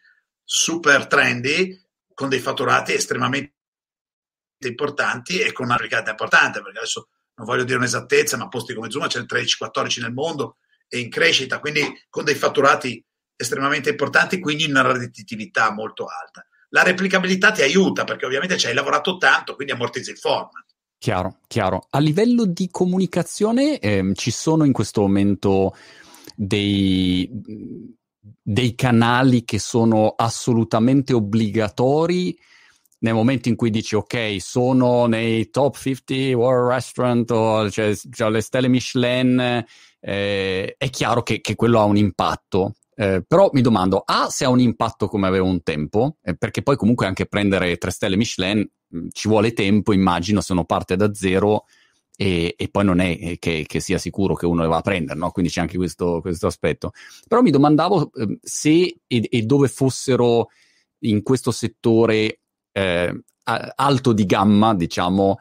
[0.44, 1.80] super trendy
[2.14, 3.54] con dei fatturati estremamente
[4.68, 8.92] importanti e con una ricadata importante perché adesso non voglio dire un'esattezza ma posti come
[8.92, 13.04] Zuma c'è il 13-14 nel mondo e in crescita quindi con dei fatturati
[13.36, 16.46] estremamente importanti, quindi una redditività molto alta.
[16.70, 20.66] La replicabilità ti aiuta perché ovviamente ci hai lavorato tanto, quindi ammortizzi il format.
[20.98, 21.88] Chiaro, chiaro.
[21.90, 25.76] A livello di comunicazione ehm, ci sono in questo momento
[26.36, 27.30] dei,
[28.42, 32.38] dei canali che sono assolutamente obbligatori
[33.04, 38.30] nel momento in cui dici ok, sono nei top 50 world restaurant o cioè, cioè
[38.30, 39.66] le stelle Michelin,
[40.00, 42.76] eh, è chiaro che, che, quello ha un impatto.
[42.96, 46.62] Eh, però mi domando, A, se ha un impatto come aveva un tempo, eh, perché
[46.62, 50.64] poi comunque anche prendere tre stelle Michelin mh, mm, ci vuole tempo, immagino, se uno
[50.64, 51.66] parte da zero
[52.16, 54.82] e, e poi non è eh, che, che, sia sicuro che uno le va a
[54.82, 55.32] prendere, no?
[55.32, 56.92] quindi c'è anche questo, questo aspetto.
[57.28, 60.48] Però mi domandavo eh, se e, e, dove fossero
[61.00, 62.43] in questo settore
[62.74, 63.24] eh,
[63.76, 65.40] alto di gamma, diciamo,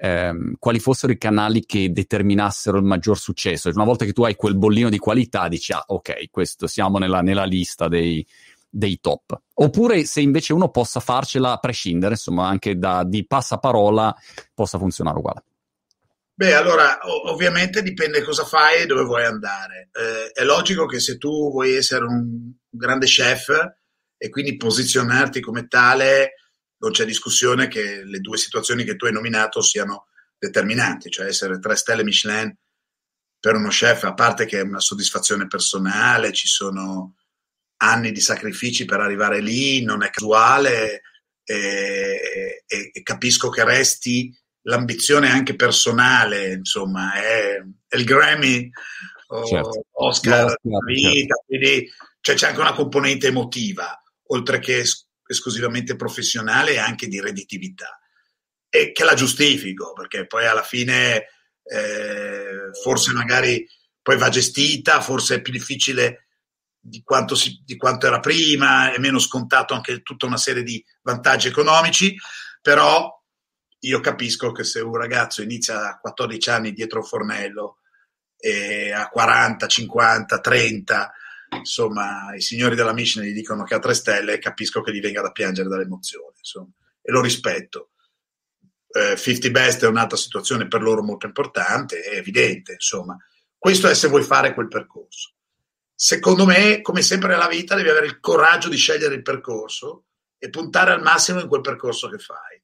[0.00, 3.68] ehm, quali fossero i canali che determinassero il maggior successo.
[3.70, 7.20] Una volta che tu hai quel bollino di qualità, dici, ah, ok, questo siamo nella,
[7.20, 8.24] nella lista dei,
[8.68, 9.38] dei, top.
[9.54, 14.14] Oppure se invece uno possa farcela a prescindere, insomma, anche da, di passaparola
[14.54, 15.42] possa funzionare uguale.
[16.38, 17.00] Beh, allora,
[17.32, 19.88] ovviamente dipende cosa fai e dove vuoi andare.
[19.92, 23.48] Eh, è logico che se tu vuoi essere un grande chef
[24.16, 26.34] e quindi posizionarti come tale,
[26.78, 30.06] non c'è discussione che le due situazioni che tu hai nominato siano
[30.38, 32.54] determinanti, cioè essere tre stelle Michelin
[33.40, 37.14] per uno chef, a parte che è una soddisfazione personale, ci sono
[37.78, 41.02] anni di sacrifici per arrivare lì, non è casuale
[41.44, 48.68] e, e, e capisco che resti l'ambizione anche personale, insomma, è, è il Grammy
[49.28, 49.84] o certo.
[49.92, 51.44] Oscar della vita, certo.
[51.46, 54.84] quindi cioè, c'è anche una componente emotiva, oltre che
[55.28, 58.00] esclusivamente professionale e anche di redditività.
[58.68, 61.26] E che la giustifico perché poi alla fine
[61.62, 63.66] eh, forse magari
[64.02, 66.28] poi va gestita, forse è più difficile
[66.80, 70.82] di quanto, si, di quanto era prima, è meno scontato anche tutta una serie di
[71.02, 72.16] vantaggi economici,
[72.62, 73.14] però
[73.80, 77.78] io capisco che se un ragazzo inizia a 14 anni dietro un fornello
[78.38, 81.12] e a 40, 50, 30
[81.56, 85.00] insomma, i signori della Michelin gli dicono che ha tre stelle e capisco che gli
[85.00, 86.70] venga da piangere dall'emozione, insomma,
[87.00, 87.90] e lo rispetto.
[88.90, 93.16] Eh, 50 Best è un'altra situazione per loro molto importante, è evidente, insomma.
[93.56, 95.32] Questo è se vuoi fare quel percorso.
[95.94, 100.04] Secondo me, come sempre nella vita, devi avere il coraggio di scegliere il percorso
[100.38, 102.56] e puntare al massimo in quel percorso che fai.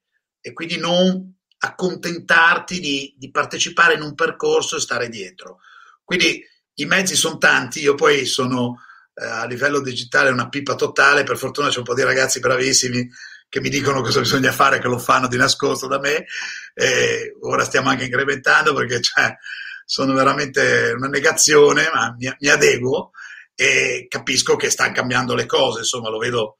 [0.46, 5.60] e quindi non accontentarti di, di partecipare in un percorso e stare dietro.
[6.04, 6.44] Quindi
[6.74, 8.80] i mezzi sono tanti, io poi sono
[9.14, 13.08] eh, a livello digitale una pipa totale, per fortuna c'è un po' di ragazzi bravissimi
[13.48, 16.26] che mi dicono cosa bisogna fare, che lo fanno di nascosto da me,
[16.74, 19.36] e ora stiamo anche incrementando perché cioè,
[19.84, 23.10] sono veramente una negazione, ma mi, mi adeguo
[23.54, 26.56] e capisco che stanno cambiando le cose, insomma lo vedo,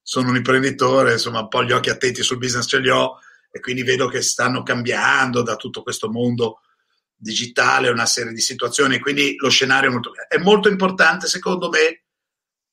[0.00, 3.18] sono un imprenditore, insomma un po' gli occhi attenti sul business ce li ho
[3.50, 6.60] e quindi vedo che stanno cambiando da tutto questo mondo
[7.16, 12.04] digitale una serie di situazioni, quindi lo scenario è molto È molto importante, secondo me,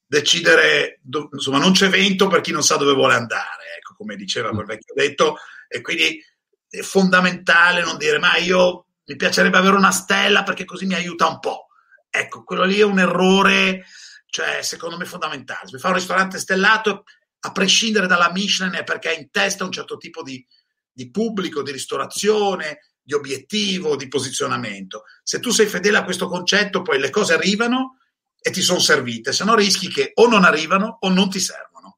[0.05, 0.99] decidere,
[1.31, 4.65] insomma, non c'è vento per chi non sa dove vuole andare, ecco, come diceva quel
[4.65, 5.37] vecchio detto,
[5.67, 6.23] e quindi
[6.69, 11.27] è fondamentale non dire, ma io mi piacerebbe avere una stella perché così mi aiuta
[11.27, 11.67] un po'.
[12.09, 13.85] Ecco, quello lì è un errore,
[14.27, 15.67] cioè, secondo me fondamentale.
[15.67, 17.03] Se mi fa un ristorante stellato,
[17.39, 20.45] a prescindere dalla Michelin, è perché ha in testa un certo tipo di,
[20.91, 25.03] di pubblico, di ristorazione, di obiettivo, di posizionamento.
[25.21, 27.97] Se tu sei fedele a questo concetto, poi le cose arrivano
[28.41, 31.97] e ti sono servite, se no rischi che o non arrivano o non ti servono.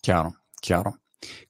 [0.00, 1.00] Chiaro, chiaro.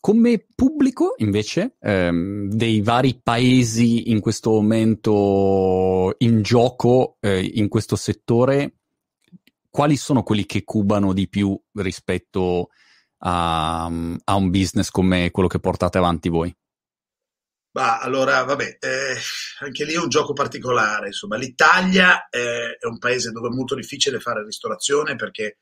[0.01, 7.97] Come pubblico, invece, ehm, dei vari paesi in questo momento in gioco eh, in questo
[7.97, 8.75] settore,
[9.69, 12.71] quali sono quelli che cubano di più rispetto
[13.19, 16.55] a, a un business come quello che portate avanti voi?
[17.73, 19.17] Bah, allora, vabbè, eh,
[19.61, 21.09] anche lì è un gioco particolare.
[21.09, 25.59] Insomma, l'Italia è, è un paese dove è molto difficile fare ristorazione perché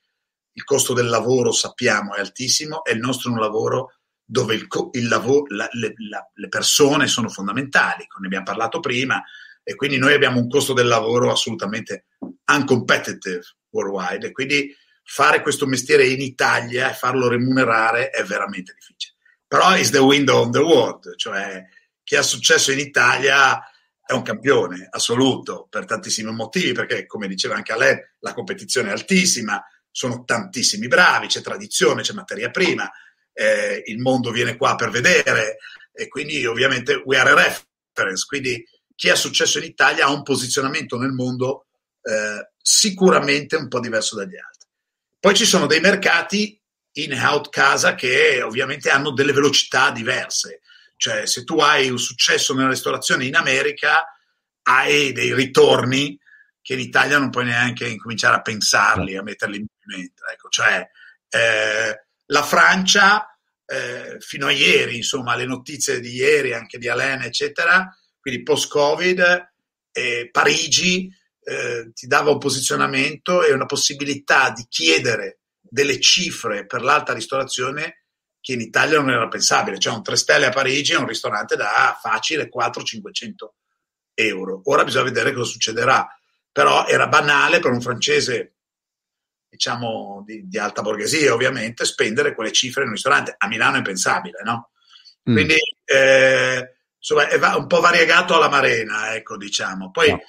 [0.52, 3.92] il costo del lavoro, sappiamo, è altissimo e il nostro è un lavoro
[4.24, 9.22] dove il, il lavoro, la, le, la, le, persone sono fondamentali, ne abbiamo parlato prima,
[9.62, 12.06] e quindi noi abbiamo un costo del lavoro assolutamente
[12.44, 19.14] uncompetitive worldwide, e quindi fare questo mestiere in Italia e farlo remunerare è veramente difficile.
[19.46, 21.64] Però is the window on the world, cioè
[22.09, 23.61] chi ha successo in Italia
[24.02, 28.88] è un campione assoluto per tantissimi motivi, perché come diceva anche a lei, la competizione
[28.88, 32.90] è altissima, sono tantissimi bravi, c'è tradizione, c'è materia prima,
[33.34, 35.59] eh, il mondo viene qua per vedere
[35.92, 40.22] e quindi ovviamente we are a reference, quindi chi ha successo in Italia ha un
[40.22, 41.66] posizionamento nel mondo
[42.00, 44.66] eh, sicuramente un po' diverso dagli altri.
[45.20, 46.59] Poi ci sono dei mercati
[46.92, 50.62] in out casa che ovviamente hanno delle velocità diverse.
[50.99, 54.05] Cioè, se tu hai un successo nella ristorazione in America,
[54.62, 56.18] hai dei ritorni
[56.61, 60.24] che in Italia non puoi neanche incominciare a pensarli, a metterli in movimento.
[60.30, 60.86] Ecco, cioè,
[61.30, 67.22] eh, la Francia, eh, fino a ieri, insomma, le notizie di ieri, anche di Alain,
[67.22, 67.88] eccetera,
[68.20, 69.51] quindi post-Covid,
[69.92, 71.16] eh, Parigi
[71.94, 78.03] ti dava un posizionamento e una possibilità di chiedere delle cifre per l'alta ristorazione
[78.49, 79.78] che in Italia non era pensabile.
[79.78, 83.49] Cioè un 3 stelle a Parigi è un ristorante da facile 400-500
[84.14, 84.62] euro.
[84.64, 86.09] Ora bisogna vedere cosa succederà.
[86.51, 88.55] Però era banale per un francese,
[89.51, 93.34] diciamo, di, di alta borghesia, ovviamente, spendere quelle cifre in un ristorante.
[93.36, 94.70] A Milano è impensabile, no?
[95.28, 95.34] Mm.
[95.34, 99.90] Quindi, eh, insomma, è un po' variegato alla marena, ecco, diciamo.
[99.90, 100.20] Poi no.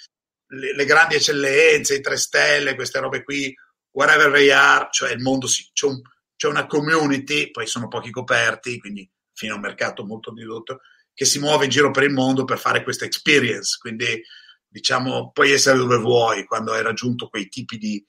[0.48, 3.56] le, le, grandi eccellenze, i 3 stelle, queste robe qui,
[3.92, 6.02] wherever they are, cioè il mondo, si, c'è un
[6.40, 10.80] c'è una community, poi sono pochi coperti, quindi fino a un mercato molto ridotto,
[11.14, 13.76] che si muove in giro per il mondo per fare questa experience.
[13.78, 14.24] Quindi,
[14.66, 18.02] diciamo, puoi essere dove vuoi quando hai raggiunto quei tipi di,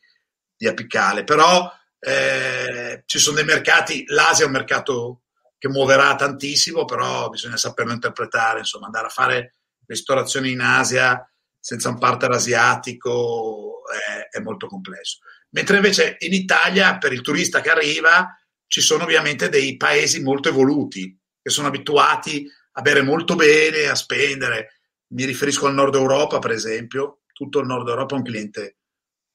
[0.56, 1.24] di apicale.
[1.24, 1.68] Però
[1.98, 5.22] eh, ci sono dei mercati, l'Asia è un mercato
[5.58, 9.54] che muoverà tantissimo, però bisogna saperlo interpretare, insomma, andare a fare
[9.86, 11.20] ristorazione in Asia
[11.60, 15.18] senza un partner asiatico è, è molto complesso.
[15.50, 18.34] Mentre invece in Italia, per il turista che arriva,
[18.66, 23.94] ci sono ovviamente dei paesi molto evoluti, che sono abituati a bere molto bene, a
[23.94, 24.80] spendere.
[25.08, 27.22] Mi riferisco al nord Europa, per esempio.
[27.32, 28.76] Tutto il nord Europa è un cliente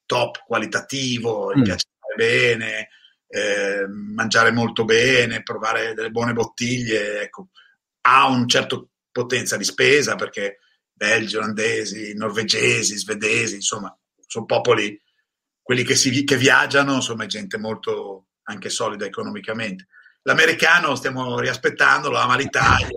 [0.06, 1.58] top, qualitativo, mm.
[1.58, 2.88] gli piace stare bene,
[3.28, 7.20] eh, mangiare molto bene, provare delle buone bottiglie.
[7.20, 7.48] Ecco.
[8.02, 10.60] Ha un certo potenza di spesa perché
[10.96, 13.94] belgi, olandesi, norvegesi, svedesi, insomma,
[14.26, 14.98] sono popoli
[15.60, 19.88] quelli che, si, che viaggiano, insomma, è gente molto anche solida economicamente.
[20.22, 22.96] L'americano stiamo riaspettandolo, ama l'Italia,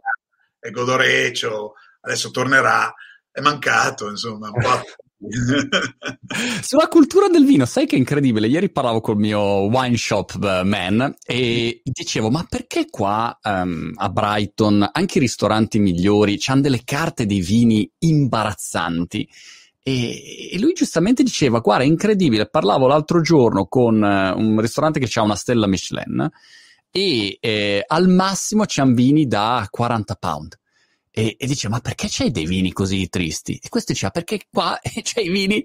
[0.57, 2.93] è godoreccio, adesso tornerà,
[3.29, 4.81] è mancato, insomma, un po'.
[6.61, 8.47] Sulla cultura del vino, sai che è incredibile?
[8.47, 14.09] Ieri parlavo col mio wine shop eh, man e dicevo: Ma perché qua um, a
[14.09, 19.27] Brighton anche i ristoranti migliori hanno delle carte dei vini imbarazzanti?
[19.83, 22.49] E, lui giustamente diceva: Guarda, è incredibile.
[22.49, 26.29] Parlavo l'altro giorno con uh, un ristorante che ha una stella Michelin.
[26.91, 30.58] e eh, al massimo c'hanno vini da 40 pound.
[31.19, 33.59] E, e, dice ma perché c'hai dei vini così tristi?
[33.61, 35.61] E questo diceva perché qua c'è i vini,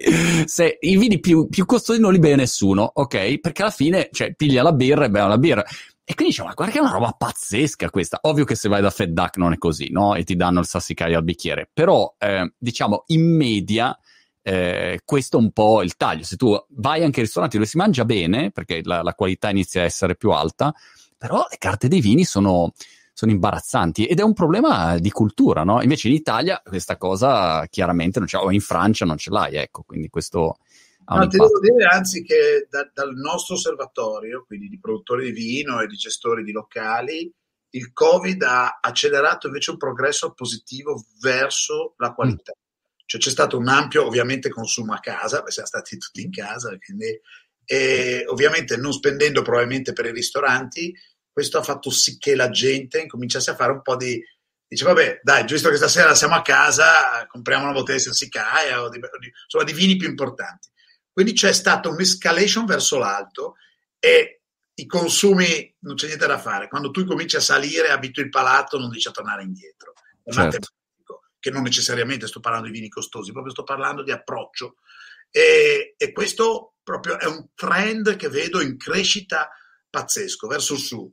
[0.47, 3.39] se, i vini più, più costosi non li beve nessuno, ok?
[3.39, 5.65] Perché alla fine, cioè, piglia la birra e beve la birra.
[6.07, 8.19] E quindi dice, ma guarda che è una roba pazzesca questa.
[8.23, 10.17] Ovvio che se vai da Fed Duck non è così, no?
[10.17, 11.71] E ti danno il sassicaio al bicchiere.
[11.73, 13.97] Però, eh, diciamo, in media,
[14.43, 16.25] eh, questo è un po' il taglio.
[16.25, 19.83] Se tu vai anche ai ristoranti dove si mangia bene, perché la, la qualità inizia
[19.83, 20.75] a essere più alta,
[21.17, 22.73] però le carte dei vini sono,
[23.15, 25.81] sono imbarazzanti ed è un problema di cultura, no?
[25.81, 29.85] Invece in Italia questa cosa chiaramente non c'è, o in Francia non ce l'hai, ecco,
[29.85, 30.57] quindi questo
[31.07, 35.81] No, ti devo dire anzi che da, dal nostro osservatorio, quindi di produttori di vino
[35.81, 37.31] e di gestori di locali,
[37.71, 42.53] il Covid ha accelerato invece un progresso positivo verso la qualità.
[42.57, 42.63] Mm.
[43.05, 46.75] Cioè c'è stato un ampio, ovviamente, consumo a casa, perché siamo stati tutti in casa,
[46.79, 47.21] quindi,
[47.67, 50.95] e ovviamente non spendendo probabilmente per i ristoranti,
[51.35, 54.23] questo ha fatto sì che la gente incominciasse a fare un po' di...
[54.67, 58.89] Dice, vabbè, dai, giusto che stasera siamo a casa, compriamo una bottiglia di Sassicaia o
[58.89, 59.01] di,
[59.43, 60.69] insomma, di vini più importanti.
[61.13, 63.57] Quindi c'è stata un'escalation verso l'alto
[63.99, 64.43] e
[64.75, 66.69] i consumi non c'è niente da fare.
[66.69, 69.95] Quando tu cominci a salire, abitui il palato, non dici a tornare indietro.
[70.23, 70.69] È certo.
[71.41, 74.77] che non necessariamente sto parlando di vini costosi, proprio sto parlando di approccio.
[75.31, 79.51] E, e, questo proprio è un trend che vedo in crescita
[79.91, 81.13] pazzesco verso il su.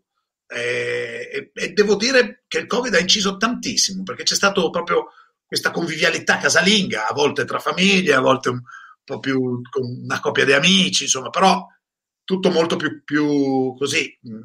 [0.54, 5.08] E, e, e devo dire che il Covid ha inciso tantissimo perché c'è stata proprio
[5.46, 8.62] questa convivialità casalinga, a volte tra famiglie, a volte un,
[9.04, 11.66] po' più con una coppia di amici, insomma, però
[12.24, 14.42] tutto molto più, più così mh, mm,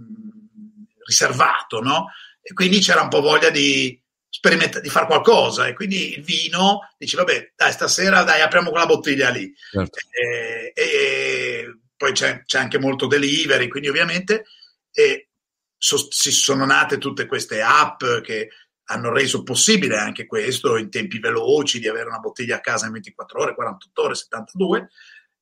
[1.06, 2.06] riservato, no?
[2.40, 4.00] E quindi c'era un po' voglia di
[4.82, 5.66] di fare qualcosa.
[5.66, 9.52] E quindi il vino dice, vabbè, dai, stasera dai, apriamo quella bottiglia lì.
[9.70, 9.98] Certo.
[10.10, 14.44] E, e, poi c'è, c'è, anche molto delivery, quindi ovviamente
[14.92, 15.25] e
[15.76, 18.48] so, si sono nate tutte queste app che
[18.88, 22.92] hanno reso possibile anche questo in tempi veloci, di avere una bottiglia a casa in
[22.92, 24.88] 24 ore, 48 ore, 72.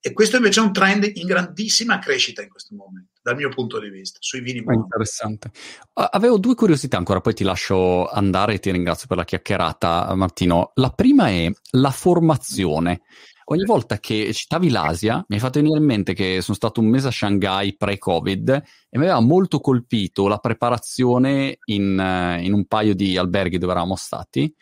[0.06, 3.80] E questo invece è un trend in grandissima crescita in questo momento, dal mio punto
[3.80, 4.80] di vista, sui vini buoni.
[4.80, 5.50] Interessante.
[5.94, 10.72] Avevo due curiosità ancora, poi ti lascio andare e ti ringrazio per la chiacchierata, Martino.
[10.74, 13.00] La prima è la formazione.
[13.46, 16.86] Ogni volta che citavi l'Asia, mi hai fatto venire in mente che sono stato un
[16.86, 22.64] mese a Shanghai pre-Covid e mi aveva molto colpito la preparazione in, uh, in un
[22.66, 24.52] paio di alberghi dove eravamo stati.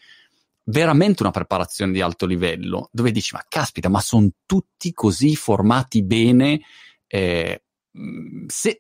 [0.64, 6.04] Veramente una preparazione di alto livello, dove dici: Ma caspita, ma sono tutti così formati
[6.04, 6.60] bene.
[7.06, 7.62] Eh,
[8.46, 8.76] se,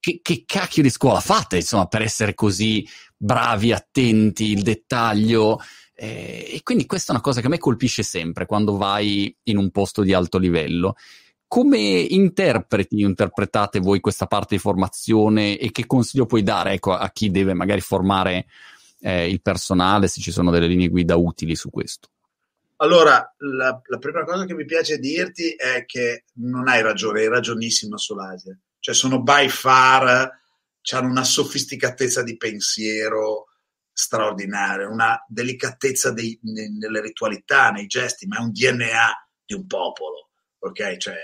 [0.00, 5.58] che, che, cacchio di scuola fate, insomma, per essere così bravi, attenti, il dettaglio.
[5.96, 9.56] Eh, e quindi questa è una cosa che a me colpisce sempre quando vai in
[9.56, 10.96] un posto di alto livello.
[11.46, 17.10] Come interpreti, interpretate voi questa parte di formazione e che consiglio puoi dare ecco, a
[17.10, 18.46] chi deve magari formare
[19.00, 22.08] eh, il personale, se ci sono delle linee guida utili su questo?
[22.76, 27.28] Allora, la, la, prima cosa che mi piace dirti è che non hai ragione, hai
[27.28, 28.58] ragionissima sull'Asia.
[28.80, 30.30] Cioè, sono by far,
[30.92, 33.46] hanno una sofisticatezza di pensiero,
[33.94, 40.30] straordinario, una delicatezza dei, nelle ritualità, nei gesti, ma è un DNA di un popolo,
[40.58, 40.96] ok?
[40.96, 41.16] Cioè,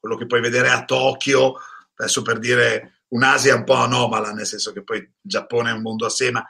[0.00, 1.56] quello che puoi vedere a Tokyo,
[1.94, 5.82] adesso per dire un'Asia un po' anomala, nel senso che poi il Giappone è un
[5.82, 6.42] mondo a sé, ma,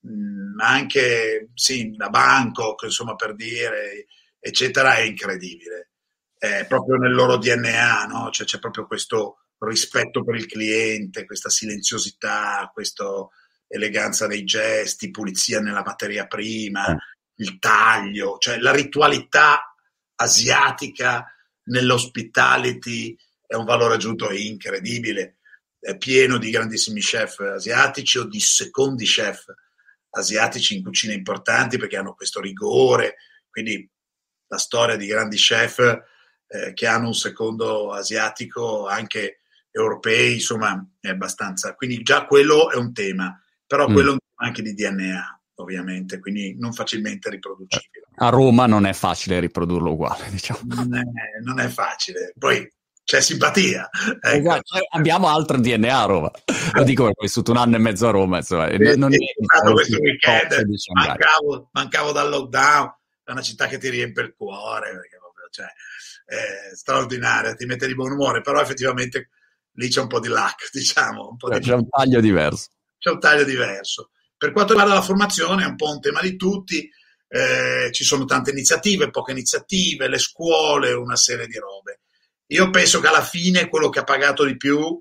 [0.00, 4.06] mh, mm, anche, sì, da Bangkok, insomma, per dire,
[4.40, 5.90] eccetera, è incredibile.
[6.36, 8.30] È proprio nel loro DNA, no?
[8.30, 13.30] Cioè, c'è proprio questo rispetto per il cliente, questa silenziosità, questo
[13.68, 16.96] eleganza dei gesti, pulizia nella materia prima, eh.
[17.36, 19.74] il taglio, cioè la ritualità
[20.16, 21.26] asiatica
[21.64, 25.38] nell'hospitality è un valore aggiunto incredibile,
[25.78, 29.44] è pieno di grandissimi chef asiatici o di secondi chef
[30.10, 33.16] asiatici in cucine importanti perché hanno questo rigore,
[33.50, 33.88] quindi
[34.48, 35.78] la storia di grandi chef
[36.46, 39.40] eh, che hanno un secondo asiatico anche
[39.70, 41.74] europei, insomma, è abbastanza.
[41.74, 43.92] Quindi già quello è un tema però mm.
[43.92, 48.06] quello è un tema anche di DNA, ovviamente, quindi non facilmente riproducibile.
[48.16, 50.60] A Roma non è facile riprodurlo uguale, diciamo.
[50.64, 51.02] Non è,
[51.42, 52.32] non è facile.
[52.38, 52.68] Poi
[53.06, 53.88] c'è simpatia.
[54.20, 54.36] Ecco.
[54.36, 54.78] Esatto.
[54.90, 56.30] Abbiamo altro DNA a Roma.
[56.72, 58.38] Lo dico perché ho vissuto un anno e mezzo a Roma.
[58.38, 62.94] Insomma, non è stato questo weekend, mancavo, mancavo, dal lockdown,
[63.24, 65.66] è una città che ti riempie il cuore, perché proprio, cioè,
[66.24, 69.30] è straordinaria, ti mette di buon umore, però effettivamente
[69.74, 71.28] lì c'è un po' di luck, diciamo.
[71.30, 71.70] Un po c'è di...
[71.70, 72.70] un taglio diverso
[73.06, 74.10] c'è un taglio diverso.
[74.36, 76.90] Per quanto riguarda la formazione, è un po' un tema di tutti,
[77.28, 82.00] eh, ci sono tante iniziative, poche iniziative, le scuole, una serie di robe.
[82.48, 84.98] Io penso che alla fine quello che ha pagato di più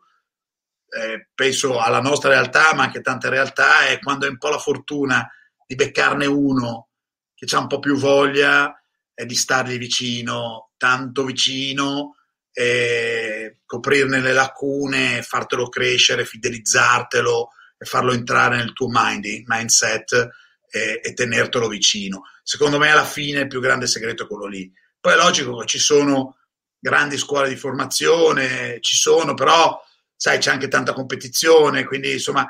[0.88, 4.60] eh, penso alla nostra realtà, ma anche tante realtà, è quando hai un po' la
[4.60, 5.28] fortuna
[5.66, 6.90] di beccarne uno
[7.34, 8.72] che ha un po' più voglia
[9.14, 12.18] è di stargli vicino, tanto vicino,
[12.52, 17.50] e coprirne le lacune, fartelo crescere, fidelizzartelo
[17.86, 20.30] e farlo entrare nel tuo mind, mindset
[20.68, 22.24] e, e tenertelo vicino.
[22.42, 24.72] Secondo me alla fine il più grande segreto è quello lì.
[25.00, 26.38] Poi è logico che ci sono
[26.80, 29.80] grandi scuole di formazione, ci sono, però
[30.16, 32.46] sai, c'è anche tanta competizione, quindi insomma,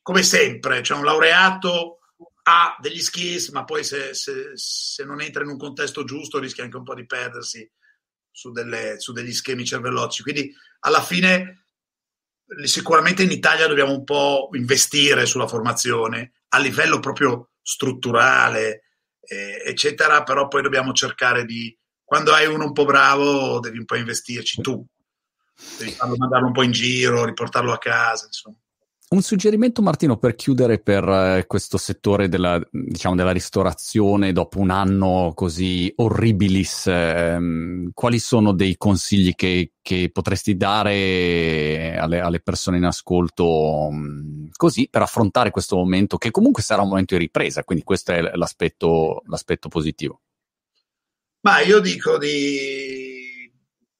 [0.00, 1.98] come sempre, c'è un laureato
[2.44, 6.64] ha degli skills, ma poi se, se, se, non entra in un contesto giusto rischia
[6.64, 7.70] anche un po' di perdersi
[8.30, 10.22] su, delle, su degli schemi cervelloci.
[10.22, 11.66] Quindi alla fine
[12.64, 18.84] sicuramente in Italia dobbiamo un po' investire sulla formazione a livello proprio strutturale,
[19.20, 23.84] eh, eccetera, però poi dobbiamo cercare di, quando hai uno un po' bravo, devi un
[23.84, 24.84] po' investirci tu,
[25.76, 28.56] devi farlo mandarlo un po' in giro, riportarlo a casa, insomma.
[29.10, 34.68] Un suggerimento, Martino, per chiudere per eh, questo settore della, diciamo, della, ristorazione dopo un
[34.68, 42.76] anno così orribilis, ehm, quali sono dei consigli che, che potresti dare alle, alle, persone
[42.76, 47.64] in ascolto mm, così per affrontare questo momento che comunque sarà un momento di ripresa,
[47.64, 50.20] quindi questo è l'aspetto, l'aspetto positivo.
[51.40, 53.50] Ma io dico di...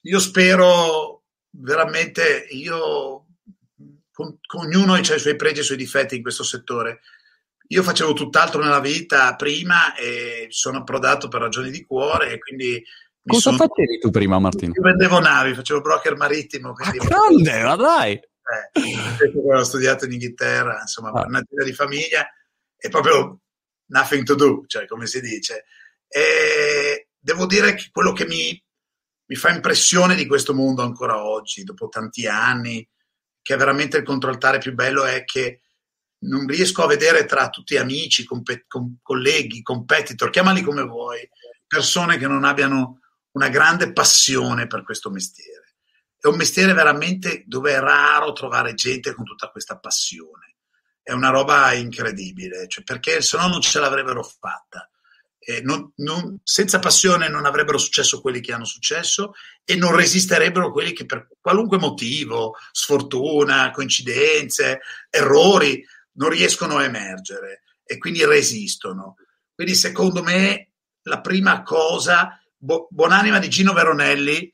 [0.03, 3.28] Io spero veramente, io
[4.19, 7.03] con, ognuno ha i suoi pregi e i suoi difetti in questo settore.
[7.69, 12.83] Io facevo tutt'altro nella vita prima e sono approdato per ragioni di cuore e quindi...
[13.25, 13.59] Cosa sono...
[13.59, 14.73] facevi tu prima, Martino?
[14.75, 16.73] Io vendevo navi, facevo broker marittimo.
[16.73, 18.13] Ah, grande, ma dai!
[18.13, 21.27] Eh, ho studiato in Inghilterra, insomma, ah.
[21.27, 22.27] una di famiglia,
[22.77, 23.39] è proprio
[23.91, 25.67] nothing to do, cioè come si dice.
[26.09, 28.61] E devo dire che quello che mi,
[29.27, 32.89] mi fa impressione di questo mondo ancora oggi, dopo tanti anni,
[33.49, 35.63] che è veramente il controllare più bello è che
[36.27, 41.27] non riesco a vedere tra tutti amici, comp- com- colleghi, competitor, chiamali come vuoi,
[41.67, 45.77] persone che non abbiano una grande passione per questo mestiere.
[46.21, 50.57] È un mestiere veramente dove è raro trovare gente con tutta questa passione.
[51.03, 54.91] È una roba incredibile, cioè perché se no non ce l'avrebbero fatta
[55.39, 59.33] eh, non, non, senza passione non avrebbero successo quelli che hanno successo
[59.65, 67.63] e non resisterebbero quelli che per qualunque motivo, sfortuna, coincidenze, errori, non riescono a emergere
[67.85, 69.17] e quindi resistono.
[69.55, 70.71] Quindi secondo me
[71.03, 74.53] la prima cosa, bu- buonanima di Gino Veronelli,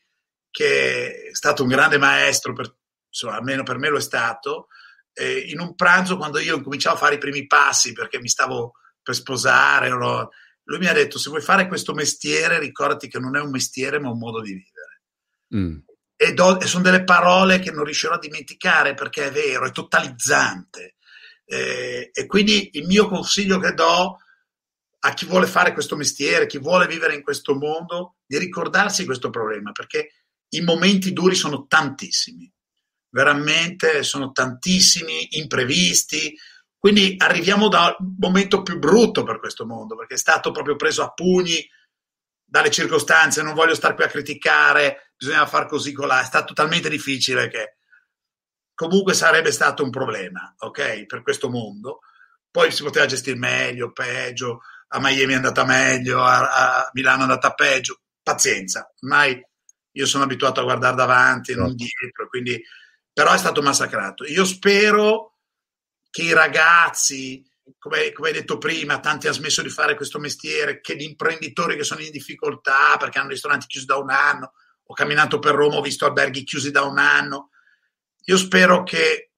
[0.51, 2.73] che è stato un grande maestro, per,
[3.09, 4.69] insomma, almeno per me lo è stato,
[5.13, 8.75] eh, in un pranzo quando io cominciavo a fare i primi passi perché mi stavo
[9.03, 10.31] per sposare, ero,
[10.65, 13.99] lui mi ha detto se vuoi fare questo mestiere ricordati che non è un mestiere
[13.99, 15.03] ma un modo di vivere.
[15.57, 15.79] Mm.
[16.17, 19.71] E, do, e, sono delle parole che non riuscirò a dimenticare perché è vero, è
[19.71, 20.97] totalizzante.
[21.45, 24.19] Eh, e quindi il mio consiglio che do
[25.07, 29.29] a chi vuole fare questo mestiere, chi vuole vivere in questo mondo, di ricordarsi questo
[29.29, 30.13] problema perché
[30.55, 32.51] i momenti duri sono tantissimi,
[33.11, 36.35] veramente sono tantissimi, imprevisti,
[36.85, 41.03] quindi arriviamo da un momento più brutto per questo mondo, perché è stato proprio preso
[41.03, 41.67] a pugni
[42.45, 46.53] dalle circostanze, non voglio stare qui a criticare, bisogna far così con là, è stato
[46.53, 47.77] talmente difficile che
[48.75, 52.01] comunque sarebbe stato un problema, ok, per questo mondo.
[52.51, 57.23] Poi si poteva gestire meglio, peggio, a Miami è andata meglio, a, a Milano è
[57.23, 59.43] andata peggio, pazienza, ormai
[59.93, 62.63] io sono abituato a guardare davanti, non dietro, quindi
[63.11, 64.27] però è stato massacrato.
[64.27, 65.34] Io spero
[66.15, 67.45] che i ragazzi,
[67.77, 71.77] come, come, hai detto prima, tanti hanno smesso di fare questo mestiere, che gli imprenditori
[71.77, 74.53] che sono in difficoltà perché hanno ristoranti chiusi da un anno,
[74.85, 77.51] ho camminato per Roma, ho visto alberghi chiusi da un anno.
[78.27, 79.33] Io spero che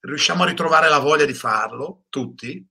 [0.00, 2.66] riusciamo a ritrovare la voglia di farlo, tutti,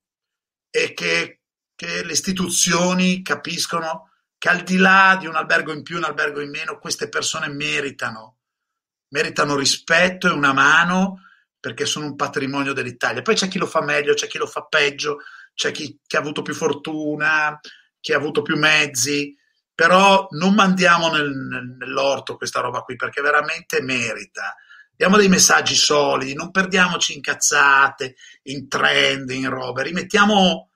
[0.72, 1.42] e che,
[1.76, 6.42] che le istituzioni capiscono che al di là di un albergo in più, un albergo
[6.42, 8.38] in meno, queste persone meritano,
[9.10, 11.20] meritano rispetto e una mano
[11.66, 13.24] perché sono un patrimonio dell'Italia.
[13.24, 15.18] Poi c'è chi lo fa meglio, c'è chi lo fa peggio,
[15.56, 17.60] c'è chi, chi ha avuto più fortuna,
[18.00, 19.36] chi ha avuto più mezzi,
[19.74, 24.56] però non mandiamo nel, nel, nell'orto questa roba qui perché veramente merita.
[24.96, 30.70] Diamo dei messaggi solidi, non perdiamoci in cazzate, in trend, in robe, rimettiamo,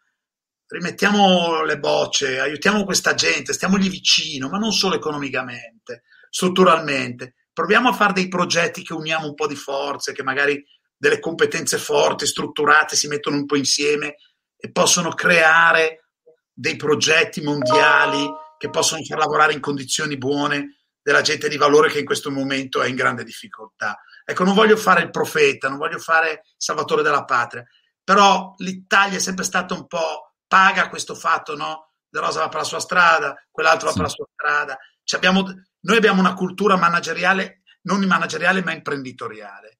[0.66, 7.36] rimettiamo le bocce, aiutiamo questa gente, stiamogli vicino, ma non solo economicamente, strutturalmente.
[7.54, 10.66] Proviamo a fare dei progetti che uniamo un po' di forze, che magari
[11.00, 14.18] delle competenze forti, strutturate, si mettono un po' insieme
[14.58, 16.10] e possono creare
[16.52, 22.00] dei progetti mondiali che possono far lavorare in condizioni buone della gente di valore che
[22.00, 23.98] in questo momento è in grande difficoltà.
[24.26, 27.64] Ecco, non voglio fare il profeta, non voglio fare il salvatore della patria,
[28.04, 31.94] però l'Italia è sempre stata un po' paga questo fatto, no?
[32.10, 34.78] De Rosa va per la sua strada, quell'altro va per la sua strada.
[35.16, 35.46] Abbiamo,
[35.80, 39.79] noi abbiamo una cultura manageriale, non manageriale ma imprenditoriale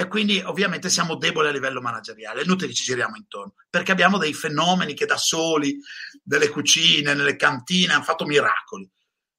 [0.00, 3.92] e quindi ovviamente siamo deboli a livello manageriale, è inutile che ci giriamo intorno, perché
[3.92, 5.78] abbiamo dei fenomeni che da soli,
[6.24, 8.90] nelle cucine, nelle cantine, hanno fatto miracoli.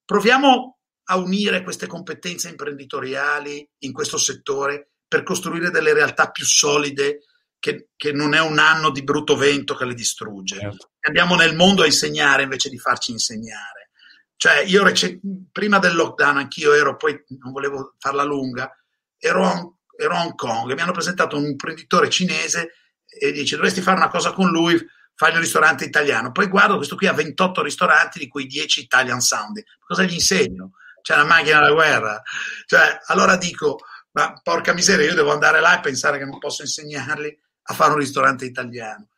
[0.06, 7.24] Proviamo a unire queste competenze imprenditoriali in questo settore per costruire delle realtà più solide
[7.58, 10.60] che, che non è un anno di brutto vento che le distrugge.
[10.60, 10.92] Certo.
[11.00, 13.90] Andiamo nel mondo a insegnare invece di farci insegnare.
[14.36, 15.20] Cioè, io rec-
[15.52, 18.72] prima del lockdown anch'io ero, poi non volevo farla lunga,
[19.18, 22.74] ero ero a Hong Kong e mi hanno presentato un imprenditore cinese
[23.06, 24.80] e dice dovresti fare una cosa con lui,
[25.16, 26.32] fai un ristorante italiano.
[26.32, 29.66] Poi guardo, questo qui ha 28 ristoranti, di cui 10 Italian Sounding.
[29.80, 30.72] Cosa gli insegno?
[31.02, 32.22] C'è una macchina da guerra.
[32.66, 33.80] Cioè, allora dico,
[34.14, 37.92] ma porca miseria, io devo andare là e pensare che non posso insegnarli a fare
[37.92, 39.10] un ristorante italiano.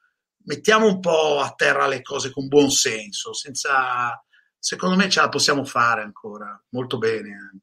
[0.45, 4.21] Mettiamo un po' a terra le cose con buon senso, senza...
[4.59, 7.62] Secondo me ce la possiamo fare ancora, molto bene anche.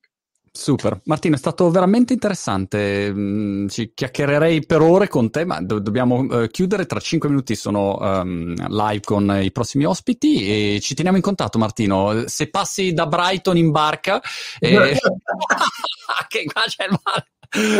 [0.52, 3.12] Super, Martino, è stato veramente interessante.
[3.12, 6.86] Mm, ci chiacchiererei per ore con te, ma do- dobbiamo uh, chiudere.
[6.86, 11.58] Tra cinque minuti sono um, live con i prossimi ospiti e ci teniamo in contatto,
[11.58, 12.24] Martino.
[12.26, 14.20] Se passi da Brighton in barca,
[14.58, 14.98] eh...
[16.28, 17.26] che qua c'è il mare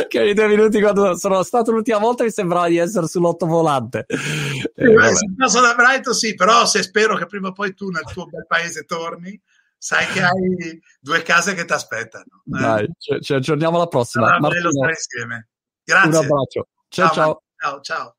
[0.08, 4.04] che ogni due minuti quando sono stato l'ultima volta mi sembrava di essere sull'otto volante.
[4.08, 8.02] Eh, se passo da Brighton sì, però se spero che prima o poi tu nel
[8.12, 9.40] tuo bel paese torni,
[9.80, 12.42] sai che hai due case che ti aspettano.
[12.44, 12.60] Eh?
[12.60, 14.26] Dai, ci, ci, aggiorniamo alla prossima.
[14.26, 15.48] Sarà bello stare insieme.
[15.82, 16.08] Grazie.
[16.10, 16.68] Un abbraccio.
[16.88, 17.10] ciao.
[17.12, 17.42] ciao.
[17.56, 17.80] ciao, ciao.
[17.80, 18.14] ciao.